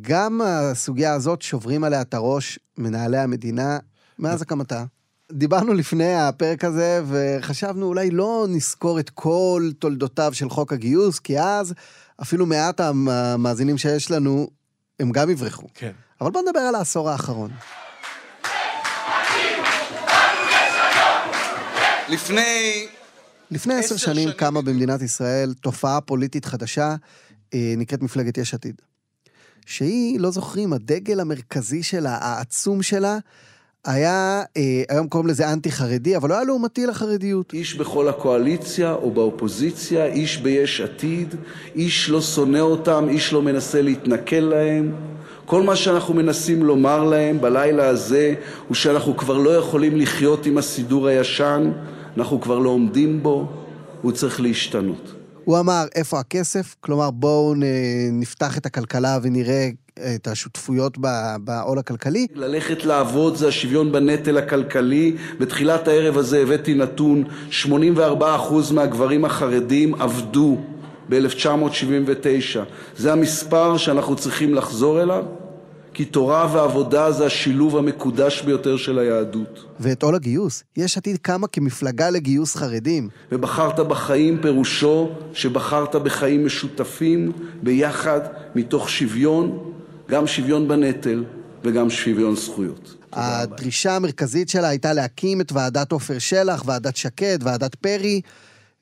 גם 0.00 0.40
הסוגיה 0.44 1.12
הזאת 1.14 1.42
שוברים 1.42 1.84
עליה 1.84 2.00
את 2.00 2.14
הראש 2.14 2.58
מנהלי 2.78 3.18
המדינה 3.18 3.78
מאז 4.18 4.42
הקמתה. 4.42 4.84
דיברנו 5.32 5.74
לפני 5.74 6.14
הפרק 6.14 6.64
הזה, 6.64 7.02
וחשבנו 7.08 7.86
אולי 7.86 8.10
לא 8.10 8.46
נזכור 8.48 9.00
את 9.00 9.10
כל 9.10 9.70
תולדותיו 9.78 10.34
של 10.34 10.50
חוק 10.50 10.72
הגיוס, 10.72 11.18
כי 11.18 11.40
אז 11.40 11.74
אפילו 12.22 12.46
מעט 12.46 12.80
המאזינים 12.80 13.78
שיש 13.78 14.10
לנו, 14.10 14.48
הם 15.00 15.12
גם 15.12 15.30
יברחו. 15.30 15.66
כן. 15.74 15.92
אבל 16.20 16.30
בואו 16.30 16.44
נדבר 16.44 16.60
על 16.60 16.74
העשור 16.74 17.10
האחרון. 17.10 17.50
לפני... 22.08 22.86
לפני 23.50 23.74
עשר 23.74 23.96
שנים 23.96 24.32
קמה 24.32 24.62
במדינת 24.62 25.02
ישראל 25.02 25.54
תופעה 25.60 26.00
פוליטית 26.00 26.44
חדשה, 26.44 26.94
אה, 27.54 27.74
נקראת 27.76 28.02
מפלגת 28.02 28.38
יש 28.38 28.54
עתיד. 28.54 28.82
שהיא, 29.66 30.20
לא 30.20 30.30
זוכרים, 30.30 30.72
הדגל 30.72 31.20
המרכזי 31.20 31.82
שלה, 31.82 32.18
העצום 32.20 32.82
שלה, 32.82 33.18
היה, 33.84 34.42
אה, 34.56 34.82
היום 34.88 35.08
קוראים 35.08 35.28
לזה 35.28 35.52
אנטי-חרדי, 35.52 36.16
אבל 36.16 36.28
לא 36.28 36.34
היה 36.34 36.44
לעומתי 36.44 36.86
לחרדיות. 36.86 37.52
איש 37.52 37.74
בכל 37.74 38.08
הקואליציה 38.08 38.92
או 38.92 39.10
באופוזיציה, 39.10 40.06
איש 40.06 40.36
ביש 40.36 40.80
עתיד, 40.80 41.34
איש 41.74 42.10
לא 42.10 42.20
שונא 42.20 42.58
אותם, 42.58 43.06
איש 43.08 43.32
לא 43.32 43.42
מנסה 43.42 43.82
להתנכל 43.82 44.36
להם. 44.36 44.92
כל 45.44 45.62
מה 45.62 45.76
שאנחנו 45.76 46.14
מנסים 46.14 46.62
לומר 46.62 47.04
להם 47.04 47.40
בלילה 47.40 47.88
הזה 47.88 48.34
הוא 48.68 48.74
שאנחנו 48.74 49.16
כבר 49.16 49.38
לא 49.38 49.50
יכולים 49.50 49.96
לחיות 49.96 50.46
עם 50.46 50.58
הסידור 50.58 51.06
הישן, 51.06 51.70
אנחנו 52.16 52.40
כבר 52.40 52.58
לא 52.58 52.70
עומדים 52.70 53.22
בו, 53.22 53.48
הוא 54.02 54.12
צריך 54.12 54.40
להשתנות. 54.40 55.19
הוא 55.50 55.58
אמר, 55.58 55.84
איפה 55.94 56.20
הכסף? 56.20 56.76
כלומר, 56.80 57.10
בואו 57.10 57.54
נפתח 58.12 58.58
את 58.58 58.66
הכלכלה 58.66 59.18
ונראה 59.22 59.68
את 60.14 60.28
השותפויות 60.28 60.98
בעול 61.40 61.78
הכלכלי. 61.78 62.26
ללכת 62.34 62.84
לעבוד 62.84 63.36
זה 63.36 63.48
השוויון 63.48 63.92
בנטל 63.92 64.38
הכלכלי. 64.38 65.16
בתחילת 65.40 65.88
הערב 65.88 66.18
הזה 66.18 66.38
הבאתי 66.38 66.74
נתון, 66.74 67.24
84% 67.64 67.68
מהגברים 68.74 69.24
החרדים 69.24 69.94
עבדו 69.94 70.58
ב-1979. 71.08 72.58
זה 72.96 73.12
המספר 73.12 73.76
שאנחנו 73.76 74.16
צריכים 74.16 74.54
לחזור 74.54 75.02
אליו, 75.02 75.24
כי 75.94 76.04
תורה 76.04 76.48
ועבודה 76.52 77.12
זה 77.12 77.26
השילוב 77.26 77.76
המקודש 77.76 78.42
ביותר 78.42 78.76
של 78.76 78.98
היהדות. 78.98 79.64
ואת 79.80 80.02
עול 80.02 80.14
הגיוס, 80.14 80.64
יש 80.76 80.98
עתיד 80.98 81.18
קמה 81.22 81.46
כמפלגה 81.46 82.10
לגיוס 82.10 82.56
חרדים. 82.56 83.08
ובחרת 83.32 83.80
בחיים 83.80 84.38
פירושו 84.42 85.10
שבחרת 85.32 85.96
בחיים 85.96 86.46
משותפים, 86.46 87.32
ביחד, 87.62 88.20
מתוך 88.54 88.90
שוויון, 88.90 89.72
גם 90.08 90.26
שוויון 90.26 90.68
בנטל 90.68 91.24
וגם 91.64 91.90
שוויון 91.90 92.36
זכויות. 92.36 92.96
הדרישה 93.12 93.96
המרכזית 93.96 94.48
שלה 94.48 94.68
הייתה 94.68 94.92
להקים 94.92 95.40
את 95.40 95.52
ועדת 95.52 95.92
עופר 95.92 96.18
שלח, 96.18 96.62
ועדת 96.66 96.96
שקד, 96.96 97.38
ועדת 97.42 97.74
פרי, 97.74 98.20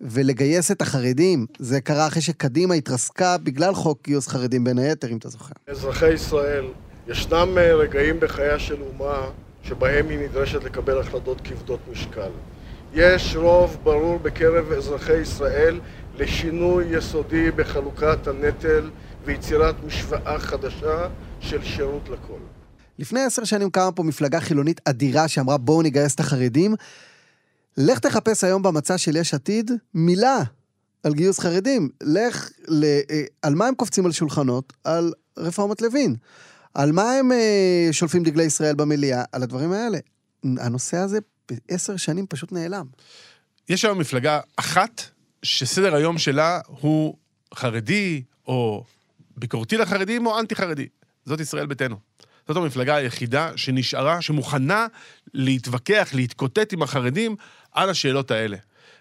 ולגייס 0.01 0.71
את 0.71 0.83
החרדים. 0.83 1.47
זה 1.59 1.81
קרה 1.81 2.07
אחרי 2.07 2.23
שקדימה 2.23 2.75
התרסקה 2.75 3.38
בגלל 3.38 3.75
חוק 3.75 3.99
גיוס 4.05 4.29
חרדים 4.29 4.64
בין 4.64 4.79
היתר, 4.79 5.09
אם 5.09 5.16
אתה 5.16 5.29
זוכר. 5.29 5.55
אזרחי 5.68 6.12
ישראל, 6.12 6.64
ישנם 7.09 7.59
אה, 7.59 7.75
רגעים 7.75 8.21
בחייה 8.21 8.59
של 8.59 8.83
אומה 8.83 9.31
שבהם 9.62 10.09
היא 10.09 10.18
נדרשת 10.18 10.64
לקבל 10.64 11.01
החלטות 11.01 11.40
כבדות 11.40 11.81
משקל. 11.92 12.31
יש 12.94 13.37
רוב 13.37 13.77
ברור 13.83 14.18
בקרב 14.18 14.73
אזרחי 14.73 15.16
ישראל 15.16 15.81
לשינוי 16.16 16.85
יסודי 16.97 17.51
בחלוקת 17.51 18.27
הנטל 18.27 18.90
ויצירת 19.25 19.75
משוואה 19.87 20.38
חדשה 20.38 21.09
של 21.40 21.64
שירות 21.64 22.09
לכל. 22.09 22.38
לפני 22.99 23.21
עשר 23.21 23.44
שנים 23.44 23.71
קמה 23.71 23.92
פה 23.92 24.03
מפלגה 24.03 24.40
חילונית 24.40 24.81
אדירה 24.85 25.29
שאמרה 25.29 25.59
בואו 25.59 25.83
נגייס 25.83 26.14
את 26.14 26.21
החרדים. 26.21 26.75
לך 27.77 27.99
תחפש 27.99 28.44
היום 28.44 28.62
במצע 28.62 28.99
של 28.99 29.16
יש 29.16 29.35
עתיד 29.35 29.71
מילה 29.94 30.38
על 31.03 31.14
גיוס 31.14 31.38
חרדים. 31.38 31.88
לך, 32.03 32.51
ל... 32.68 32.85
אה, 32.85 33.23
על 33.42 33.55
מה 33.55 33.66
הם 33.66 33.75
קופצים 33.75 34.07
על 34.07 34.12
שולחנות? 34.12 34.73
על 34.85 35.12
רפורמת 35.38 35.83
לוין. 35.83 36.16
על 36.79 36.93
מה 36.93 37.12
הם 37.12 37.33
אה, 37.33 37.88
שולפים 37.93 38.23
דגלי 38.23 38.45
ישראל 38.45 38.75
במליאה? 38.75 39.23
על 39.33 39.43
הדברים 39.43 39.73
האלה. 39.73 39.99
הנושא 40.45 40.97
הזה 40.97 41.19
בעשר 41.51 41.97
שנים 41.97 42.27
פשוט 42.27 42.53
נעלם. 42.53 42.87
יש 43.69 43.85
היום 43.85 43.99
מפלגה 43.99 44.41
אחת 44.57 45.03
שסדר 45.43 45.95
היום 45.95 46.19
שלה 46.19 46.61
הוא 46.67 47.17
חרדי, 47.55 48.23
או 48.47 48.85
ביקורתי 49.37 49.77
לחרדים, 49.77 50.27
או 50.27 50.41
אנטי-חרדי. 50.41 50.87
זאת 51.25 51.41
ישראל 51.41 51.67
ביתנו. 51.67 51.97
זאת 52.49 52.57
המפלגה 52.57 52.97
היחידה 52.97 53.51
שנשארה, 53.57 54.23
שמוכנה 54.23 54.87
להתווכח, 55.35 56.11
להתקוטט 56.12 56.73
עם 56.73 56.83
החרדים 56.83 57.37
על 57.73 57.91
השאלות 57.91 58.31
האלה. 58.31 58.57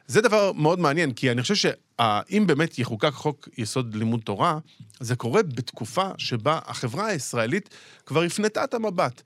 זה 0.08 0.22
דבר 0.22 0.52
מאוד 0.52 0.80
מעניין, 0.80 1.14
כי 1.14 1.32
אני 1.32 1.42
חושב 1.42 1.56
שאם 1.56 2.44
באמת 2.48 2.80
יחוקק 2.80 3.14
חוק 3.14 3.50
יסוד 3.58 3.96
לימוד 3.96 4.22
תורה, 4.22 4.60
זה 5.00 5.16
קורה 5.16 5.44
בתקופה 5.44 6.10
שבה 6.18 6.60
החברה 6.66 7.06
הישראלית 7.06 7.70
כבר 8.06 8.22
הפנתה 8.22 8.64
את 8.64 8.74
המבט. 8.74 9.22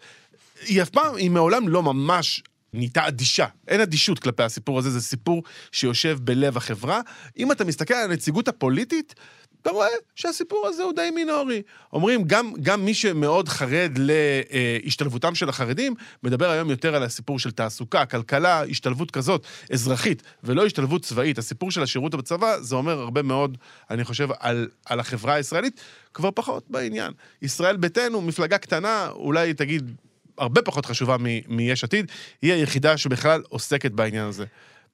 היא 0.66 0.82
אף 0.82 0.90
פעם, 0.90 1.16
היא 1.16 1.32
מעולם 1.32 1.68
לא 1.68 1.84
ממש 1.84 2.44
נהייתה 2.74 3.08
אדישה. 3.08 3.46
אין 3.68 3.82
אדישות 3.82 4.20
כלפי 4.20 4.44
הסיפור 4.44 4.80
הזה, 4.80 4.90
זה 4.90 5.02
סיפור 5.02 5.44
שיושב 5.72 6.18
בלב 6.22 6.58
החברה. 6.58 7.02
אם 7.38 7.52
אתה 7.52 7.66
מסתכל 7.66 7.94
על 7.94 8.12
הנציגות 8.12 8.48
הפוליטית, 8.48 9.16
אתה 9.62 9.70
רואה 9.70 9.88
שהסיפור 10.16 10.68
הזה 10.68 10.84
הוא 10.84 10.94
די 10.94 11.10
מינורי. 11.16 11.62
אומרים, 11.94 12.24
גם, 12.24 12.54
גם 12.62 12.86
מי 12.86 12.94
שמאוד 12.94 13.50
חרד 13.50 13.92
להשתלבותם 13.98 15.36
של 15.36 15.50
החרדים, 15.50 15.96
מדבר 16.24 16.50
היום 16.50 16.70
יותר 16.70 16.96
על 16.96 17.04
הסיפור 17.04 17.40
של 17.40 17.52
תעסוקה, 17.52 18.06
כלכלה, 18.06 18.64
השתלבות 18.64 19.12
כזאת, 19.12 19.46
אזרחית, 19.72 20.24
ולא 20.44 20.66
השתלבות 20.66 21.04
צבאית. 21.04 21.38
הסיפור 21.38 21.72
של 21.72 21.84
השירות 21.84 22.16
בצבא, 22.16 22.62
זה 22.62 22.76
אומר 22.76 23.00
הרבה 23.00 23.22
מאוד, 23.22 23.58
אני 23.90 24.04
חושב, 24.04 24.30
על, 24.40 24.68
על 24.86 25.00
החברה 25.00 25.34
הישראלית, 25.34 25.82
כבר 26.14 26.32
פחות 26.32 26.64
בעניין. 26.70 27.12
ישראל 27.42 27.78
ביתנו, 27.78 28.22
מפלגה 28.22 28.58
קטנה, 28.58 29.10
אולי 29.10 29.54
תגיד, 29.54 29.92
הרבה 30.38 30.62
פחות 30.62 30.86
חשובה 30.86 31.16
מיש 31.48 31.84
עתיד, 31.84 32.12
היא 32.42 32.54
היחידה 32.54 32.98
שבכלל 32.98 33.42
עוסקת 33.50 33.92
בעניין 33.92 34.26
הזה. 34.26 34.46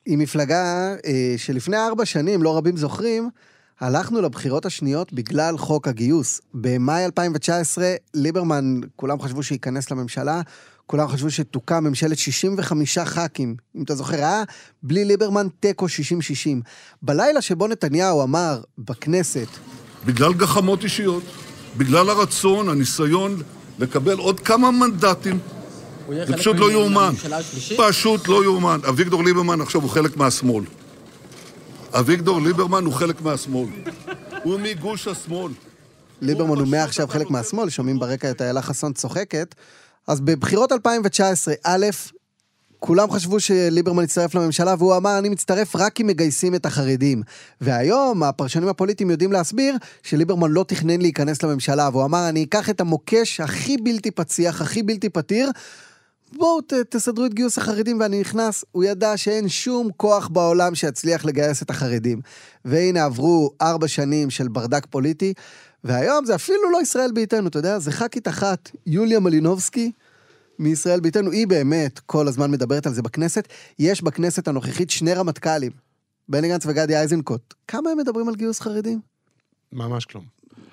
היא 0.06 0.18
מפלגה 0.18 0.96
אה, 1.06 1.36
שלפני 1.38 1.78
ארבע 1.78 2.06
שנים, 2.06 2.44
לא 2.44 2.58
רבים 2.58 2.78
זוכרים, 2.78 3.30
הלכנו 3.82 4.22
לבחירות 4.22 4.66
השניות 4.66 5.14
בגלל 5.14 5.58
חוק 5.58 5.88
הגיוס. 5.88 6.42
במאי 6.54 7.06
2019, 7.06 7.96
ליברמן, 8.14 8.80
כולם 8.96 9.22
חשבו 9.22 9.44
שייכנס 9.44 9.92
לממשלה, 9.92 10.42
כולם 10.86 11.08
חשבו 11.08 11.32
שתוקם 11.32 11.84
ממשלת 11.84 12.18
65 12.18 12.98
ח"כים. 12.98 13.56
אם 13.76 13.84
אתה 13.84 13.96
זוכר, 13.96 14.16
היה 14.16 14.44
בלי 14.84 15.06
ליברמן 15.06 15.48
תיקו 15.60 15.86
60-60. 15.86 15.90
בלילה 17.02 17.42
שבו 17.42 17.68
נתניהו 17.68 18.24
אמר 18.24 18.62
בכנסת... 18.78 19.48
בגלל 20.06 20.34
גחמות 20.34 20.84
אישיות, 20.84 21.24
בגלל 21.78 22.10
הרצון, 22.10 22.70
הניסיון 22.70 23.42
לקבל 23.80 24.18
עוד 24.18 24.40
כמה 24.40 24.72
מנדטים, 24.72 25.40
זה 26.28 26.38
פשוט 26.38 26.58
לא 26.58 26.72
יאומן. 26.72 27.14
פשוט 27.78 28.28
לא 28.28 28.44
יאומן. 28.44 28.80
אביגדור 28.90 29.24
ליברמן 29.24 29.62
עכשיו 29.62 29.82
הוא 29.82 29.90
חלק 29.90 30.18
מהשמאל. 30.18 30.64
אביגדור 32.00 32.42
ליברמן 32.42 32.86
הוא 32.86 32.94
חלק 32.94 33.22
מהשמאל. 33.22 33.68
הוא 34.44 34.60
מגוש 34.60 35.08
השמאל. 35.08 35.52
ליברמן 36.22 36.58
הוא 36.58 36.68
מעכשיו 36.68 37.08
חלק 37.08 37.30
מהשמאל, 37.30 37.70
שומעים 37.70 38.00
ברקע 38.00 38.32
את 38.32 38.42
איילה 38.42 38.62
חסון 38.62 38.94
צוחקת. 38.94 39.56
אז 40.08 40.22
בבחירות 40.22 40.72
2019, 40.72 41.54
א', 41.64 41.86
כולם 42.80 43.12
חשבו 43.12 43.40
שליברמן 43.40 44.04
יצטרף 44.04 44.36
לממשלה, 44.36 44.76
והוא 44.78 44.98
אמר, 44.98 45.18
אני 45.18 45.30
מצטרף 45.30 45.76
רק 45.76 46.02
אם 46.02 46.08
מגייסים 46.08 46.56
את 46.56 46.66
החרדים. 46.66 47.24
והיום 47.62 48.24
הפרשנים 48.24 48.68
הפוליטיים 48.68 49.12
יודעים 49.12 49.32
להסביר 49.32 49.76
שליברמן 50.04 50.52
לא 50.52 50.66
תכנן 50.68 51.02
להיכנס 51.02 51.44
לממשלה, 51.44 51.90
והוא 51.92 52.06
אמר, 52.06 52.30
אני 52.30 52.44
אקח 52.44 52.70
את 52.70 52.82
המוקש 52.82 53.40
הכי 53.40 53.78
בלתי 53.78 54.12
פציח, 54.12 54.62
הכי 54.62 54.84
בלתי 54.84 55.10
פתיר, 55.10 55.52
בואו 56.34 56.62
ת, 56.62 56.74
תסדרו 56.74 57.26
את 57.26 57.34
גיוס 57.34 57.58
החרדים 57.58 58.00
ואני 58.00 58.20
נכנס. 58.20 58.66
הוא 58.72 58.84
ידע 58.84 59.18
שאין 59.18 59.50
שום 59.50 59.90
כוח 59.98 60.28
בעולם 60.28 60.76
שיצליח 60.76 61.26
לגייס 61.26 61.62
את 61.62 61.70
החרדים. 61.70 62.22
והנה 62.66 63.06
עברו 63.06 63.52
ארבע 63.62 63.88
שנים 63.88 64.30
של 64.30 64.48
ברדק 64.48 64.86
פוליטי, 64.86 65.34
והיום 65.84 66.26
זה 66.26 66.36
אפילו 66.36 66.72
לא 66.72 66.82
ישראל 66.82 67.12
ביתנו, 67.12 67.48
אתה 67.48 67.60
יודע, 67.60 67.80
זה 67.80 67.92
ח"כית 67.92 68.28
אחת, 68.28 68.72
יוליה 68.86 69.20
מלינובסקי. 69.20 69.92
מישראל 70.60 71.00
ביתנו, 71.00 71.32
היא 71.32 71.48
באמת 71.48 72.00
כל 72.00 72.28
הזמן 72.28 72.52
מדברת 72.52 72.88
על 72.88 72.94
זה 72.94 73.02
בכנסת. 73.02 73.48
יש 73.80 74.02
בכנסת 74.02 74.48
הנוכחית 74.48 74.90
שני 74.90 75.14
רמטכ"לים, 75.14 75.72
בני 76.30 76.48
גנץ 76.48 76.66
וגדי 76.66 76.98
איזנקוט. 76.98 77.54
כמה 77.68 77.90
הם 77.90 77.98
מדברים 77.98 78.28
על 78.28 78.36
גיוס 78.36 78.60
חרדים? 78.60 79.00
ממש 79.72 80.06
כלום. 80.06 80.26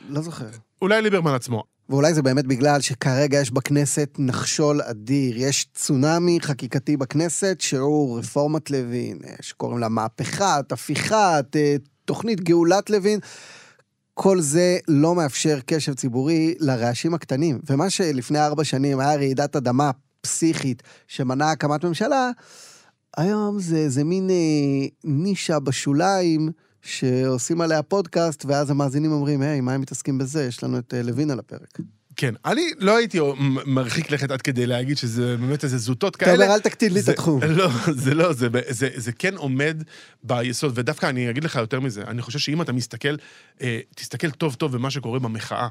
לא 0.08 0.22
זוכר. 0.22 0.48
אולי 0.82 1.02
ליברמן 1.02 1.34
עצמו. 1.34 1.73
ואולי 1.88 2.14
זה 2.14 2.22
באמת 2.22 2.46
בגלל 2.46 2.80
שכרגע 2.80 3.40
יש 3.40 3.50
בכנסת 3.50 4.10
נחשול 4.18 4.82
אדיר. 4.82 5.36
יש 5.36 5.66
צונאמי 5.74 6.38
חקיקתי 6.40 6.96
בכנסת 6.96 7.56
שהוא 7.60 8.18
רפורמת 8.18 8.70
לוין, 8.70 9.18
שקוראים 9.40 9.78
לה 9.78 9.88
מהפכת, 9.88 10.72
הפיכת, 10.72 11.56
תוכנית 12.04 12.40
גאולת 12.40 12.90
לוין. 12.90 13.20
כל 14.14 14.40
זה 14.40 14.78
לא 14.88 15.14
מאפשר 15.14 15.58
קשב 15.66 15.94
ציבורי 15.94 16.54
לרעשים 16.60 17.14
הקטנים. 17.14 17.60
ומה 17.70 17.90
שלפני 17.90 18.38
ארבע 18.38 18.64
שנים 18.64 19.00
היה 19.00 19.14
רעידת 19.16 19.56
אדמה 19.56 19.90
פסיכית 20.20 20.82
שמנעה 21.08 21.50
הקמת 21.50 21.84
ממשלה, 21.84 22.30
היום 23.16 23.58
זה 23.60 23.76
איזה 23.76 24.04
מין 24.04 24.30
אה, 24.30 24.86
נישה 25.04 25.58
בשוליים 25.58 26.50
שעושים 26.84 27.60
עליה 27.60 27.82
פודקאסט, 27.82 28.44
ואז 28.44 28.70
המאזינים 28.70 29.12
אומרים, 29.12 29.42
היי, 29.42 29.60
מה 29.60 29.72
הם 29.72 29.80
מתעסקים 29.80 30.18
בזה? 30.18 30.44
יש 30.44 30.64
לנו 30.64 30.78
את 30.78 30.94
אה, 30.94 31.02
לוין 31.02 31.30
על 31.30 31.38
הפרק. 31.38 31.78
כן, 32.16 32.34
אני 32.44 32.70
לא 32.78 32.96
הייתי 32.96 33.18
מרחיק 33.66 34.10
לכת 34.10 34.30
עד 34.30 34.42
כדי 34.42 34.66
להגיד 34.66 34.96
שזה 34.96 35.36
באמת 35.36 35.64
איזה 35.64 35.78
זוטות 35.78 36.16
כאלה. 36.16 36.34
אתה 36.34 36.42
אומר, 36.42 36.54
אל 36.54 36.60
תקטין 36.60 36.92
לי 36.92 37.00
את 37.00 37.08
התחום. 37.08 37.42
לא, 37.58 37.68
זה 37.92 38.14
לא, 38.14 38.32
זה, 38.32 38.48
זה, 38.68 38.88
זה 38.94 39.12
כן 39.12 39.36
עומד 39.36 39.82
ביסוד, 40.22 40.72
ודווקא 40.78 41.06
אני 41.06 41.30
אגיד 41.30 41.44
לך 41.44 41.56
יותר 41.56 41.80
מזה, 41.80 42.02
אני 42.02 42.22
חושב 42.22 42.38
שאם 42.38 42.62
אתה 42.62 42.72
מסתכל, 42.72 43.16
אה, 43.62 43.80
תסתכל 43.94 44.30
טוב 44.30 44.54
טוב 44.54 44.72
במה 44.72 44.90
שקורה 44.90 45.18
במחאה. 45.18 45.68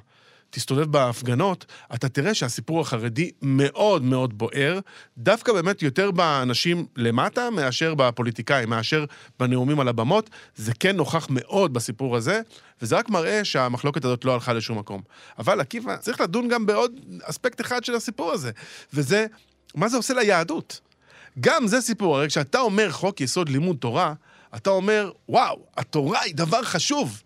תסתובב 0.55 0.91
בהפגנות, 0.91 1.65
אתה 1.95 2.09
תראה 2.09 2.33
שהסיפור 2.33 2.81
החרדי 2.81 3.31
מאוד 3.41 4.03
מאוד 4.03 4.37
בוער, 4.37 4.79
דווקא 5.17 5.53
באמת 5.53 5.81
יותר 5.81 6.11
באנשים 6.11 6.85
למטה 6.97 7.49
מאשר 7.49 7.95
בפוליטיקאים, 7.95 8.69
מאשר 8.69 9.05
בנאומים 9.39 9.79
על 9.79 9.87
הבמות. 9.87 10.29
זה 10.55 10.73
כן 10.79 10.95
נוכח 10.95 11.27
מאוד 11.29 11.73
בסיפור 11.73 12.17
הזה, 12.17 12.41
וזה 12.81 12.97
רק 12.97 13.09
מראה 13.09 13.45
שהמחלוקת 13.45 14.05
הזאת 14.05 14.25
לא 14.25 14.33
הלכה 14.33 14.53
לשום 14.53 14.79
מקום. 14.79 15.01
אבל 15.39 15.59
עקיבא, 15.59 15.97
צריך 15.97 16.21
לדון 16.21 16.47
גם 16.47 16.65
בעוד 16.65 16.99
אספקט 17.23 17.61
אחד 17.61 17.83
של 17.83 17.95
הסיפור 17.95 18.31
הזה, 18.31 18.51
וזה, 18.93 19.25
מה 19.75 19.89
זה 19.89 19.97
עושה 19.97 20.13
ליהדות? 20.13 20.79
גם 21.39 21.67
זה 21.67 21.81
סיפור, 21.81 22.17
הרי 22.17 22.27
כשאתה 22.27 22.59
אומר 22.59 22.91
חוק 22.91 23.21
יסוד 23.21 23.49
לימוד 23.49 23.77
תורה, 23.77 24.13
אתה 24.55 24.69
אומר, 24.69 25.11
וואו, 25.29 25.65
התורה 25.77 26.21
היא 26.21 26.35
דבר 26.35 26.63
חשוב. 26.63 27.21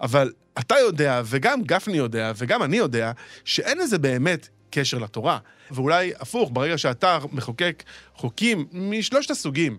אבל 0.00 0.32
אתה 0.58 0.74
יודע, 0.74 1.22
וגם 1.24 1.62
גפני 1.62 1.96
יודע, 1.96 2.32
וגם 2.36 2.62
אני 2.62 2.76
יודע, 2.76 3.12
שאין 3.44 3.78
לזה 3.78 3.98
באמת 3.98 4.48
קשר 4.70 4.98
לתורה. 4.98 5.38
ואולי 5.70 6.12
הפוך, 6.20 6.50
ברגע 6.52 6.78
שאתה 6.78 7.18
מחוקק 7.32 7.82
חוקים 8.14 8.66
משלושת 8.72 9.30
הסוגים, 9.30 9.78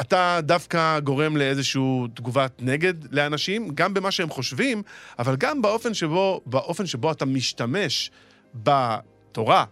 אתה 0.00 0.40
דווקא 0.42 1.00
גורם 1.00 1.36
לאיזושהי 1.36 1.82
תגובת 2.14 2.52
נגד 2.58 2.94
לאנשים, 3.14 3.68
גם 3.74 3.94
במה 3.94 4.10
שהם 4.10 4.30
חושבים, 4.30 4.82
אבל 5.18 5.36
גם 5.36 5.62
באופן 5.62 5.94
שבו, 5.94 6.40
באופן 6.46 6.86
שבו 6.86 7.12
אתה 7.12 7.24
משתמש 7.24 8.10
בתורה, 8.54 9.64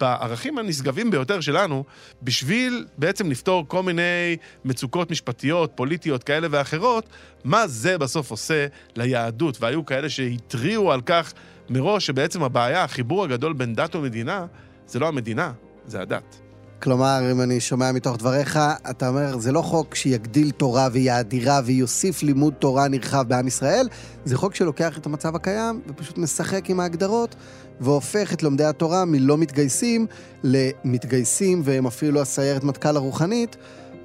בערכים 0.00 0.58
הנשגבים 0.58 1.10
ביותר 1.10 1.40
שלנו, 1.40 1.84
בשביל 2.22 2.86
בעצם 2.98 3.30
לפתור 3.30 3.64
כל 3.68 3.82
מיני 3.82 4.36
מצוקות 4.64 5.10
משפטיות, 5.10 5.72
פוליטיות 5.74 6.24
כאלה 6.24 6.48
ואחרות, 6.50 7.08
מה 7.44 7.66
זה 7.66 7.98
בסוף 7.98 8.30
עושה 8.30 8.66
ליהדות. 8.96 9.60
והיו 9.60 9.86
כאלה 9.86 10.08
שהתריעו 10.08 10.92
על 10.92 11.00
כך 11.00 11.32
מראש 11.70 12.06
שבעצם 12.06 12.42
הבעיה, 12.42 12.84
החיבור 12.84 13.24
הגדול 13.24 13.52
בין 13.52 13.74
דת 13.74 13.94
ומדינה, 13.94 14.46
זה 14.86 14.98
לא 14.98 15.08
המדינה, 15.08 15.52
זה 15.86 16.00
הדת. 16.00 16.45
כלומר, 16.82 17.20
אם 17.32 17.40
אני 17.40 17.60
שומע 17.60 17.92
מתוך 17.92 18.16
דבריך, 18.16 18.58
אתה 18.90 19.08
אומר, 19.08 19.38
זה 19.38 19.52
לא 19.52 19.62
חוק 19.62 19.94
שיגדיל 19.94 20.50
תורה 20.50 20.88
ויאדירה 20.92 21.60
ויוסיף 21.64 22.22
לימוד 22.22 22.54
תורה 22.54 22.88
נרחב 22.88 23.24
בעם 23.28 23.46
ישראל, 23.46 23.88
זה 24.24 24.36
חוק 24.36 24.54
שלוקח 24.54 24.98
את 24.98 25.06
המצב 25.06 25.36
הקיים 25.36 25.80
ופשוט 25.88 26.18
משחק 26.18 26.70
עם 26.70 26.80
ההגדרות 26.80 27.36
והופך 27.80 28.32
את 28.32 28.42
לומדי 28.42 28.64
התורה 28.64 29.04
מלא 29.04 29.36
מתגייסים 29.36 30.06
למתגייסים 30.42 31.60
והם 31.64 31.86
אפילו 31.86 32.20
הסיירת 32.20 32.64
מטכ"ל 32.64 32.96
הרוחנית, 32.96 33.56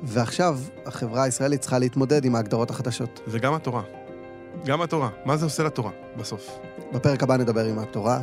ועכשיו 0.03 0.59
החברה 0.85 1.23
הישראלית 1.23 1.61
צריכה 1.61 1.79
להתמודד 1.79 2.25
עם 2.25 2.35
ההגדרות 2.35 2.69
החדשות. 2.69 3.19
זה 3.27 3.39
גם 3.39 3.53
התורה. 3.53 3.81
גם 4.65 4.81
התורה. 4.81 5.09
מה 5.25 5.37
זה 5.37 5.45
עושה 5.45 5.63
לתורה, 5.63 5.91
בסוף? 6.17 6.59
בפרק 6.93 7.23
הבא 7.23 7.37
נדבר 7.37 7.65
עם 7.65 7.79
התורה. 7.79 8.21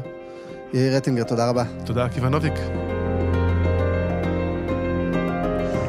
יאיר 0.75 0.97
רטינגר, 0.97 1.23
תודה 1.23 1.49
רבה. 1.49 1.65
תודה, 1.85 2.05
עקיבא 2.05 2.29
נוביק. 2.29 2.55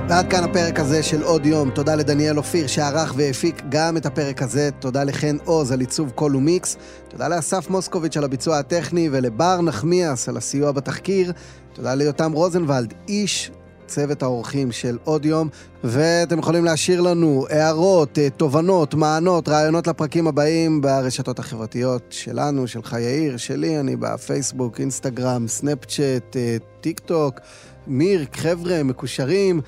ועד 0.09 0.29
כאן 0.29 0.43
הפרק 0.43 0.79
הזה 0.79 1.03
של 1.03 1.21
עוד 1.21 1.45
יום. 1.45 1.69
תודה 1.69 1.95
לדניאל 1.95 2.37
אופיר 2.37 2.67
שערך 2.67 3.13
והפיק 3.17 3.61
גם 3.69 3.97
את 3.97 4.05
הפרק 4.05 4.41
הזה. 4.41 4.69
תודה 4.79 5.03
לחן 5.03 5.37
עוז 5.45 5.71
על 5.71 5.79
עיצוב 5.79 6.09
קול 6.09 6.35
ומיקס. 6.35 6.77
תודה 7.07 7.27
לאסף 7.27 7.69
מוסקוביץ' 7.69 8.17
על 8.17 8.23
הביצוע 8.23 8.57
הטכני 8.57 9.09
ולבר 9.11 9.61
נחמיאס 9.61 10.29
על 10.29 10.37
הסיוע 10.37 10.71
בתחקיר. 10.71 11.31
תודה 11.73 11.95
ליותם 11.95 12.31
רוזנבלד, 12.31 12.93
איש 13.07 13.51
צוות 13.87 14.23
האורחים 14.23 14.71
של 14.71 14.97
עוד 15.03 15.25
יום, 15.25 15.49
ואתם 15.83 16.39
יכולים 16.39 16.65
להשאיר 16.65 17.01
לנו 17.01 17.45
הערות, 17.49 18.19
אה, 18.19 18.29
תובנות, 18.29 18.93
טענות, 18.93 19.49
רעיונות 19.49 19.87
לפרקים 19.87 20.27
הבאים 20.27 20.81
ברשתות 20.81 21.39
החברתיות 21.39 22.03
שלנו, 22.09 22.67
שלך 22.67 22.95
יאיר, 22.99 23.37
שלי, 23.37 23.79
אני 23.79 23.95
בפייסבוק, 23.95 24.79
אינסטגרם, 24.79 25.47
סנאפצ'אט, 25.47 26.35
אה, 26.35 26.57
טיק 26.81 26.99
טוק, 26.99 27.39
מירק, 27.87 28.37
חבר'ה, 28.37 28.83
מקושרים. 28.83 29.61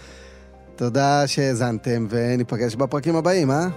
תודה 0.81 1.23
שהאזנתם, 1.27 2.07
וניפגש 2.09 2.75
בפרקים 2.75 3.15
הבאים, 3.15 3.51
אה? 3.51 3.67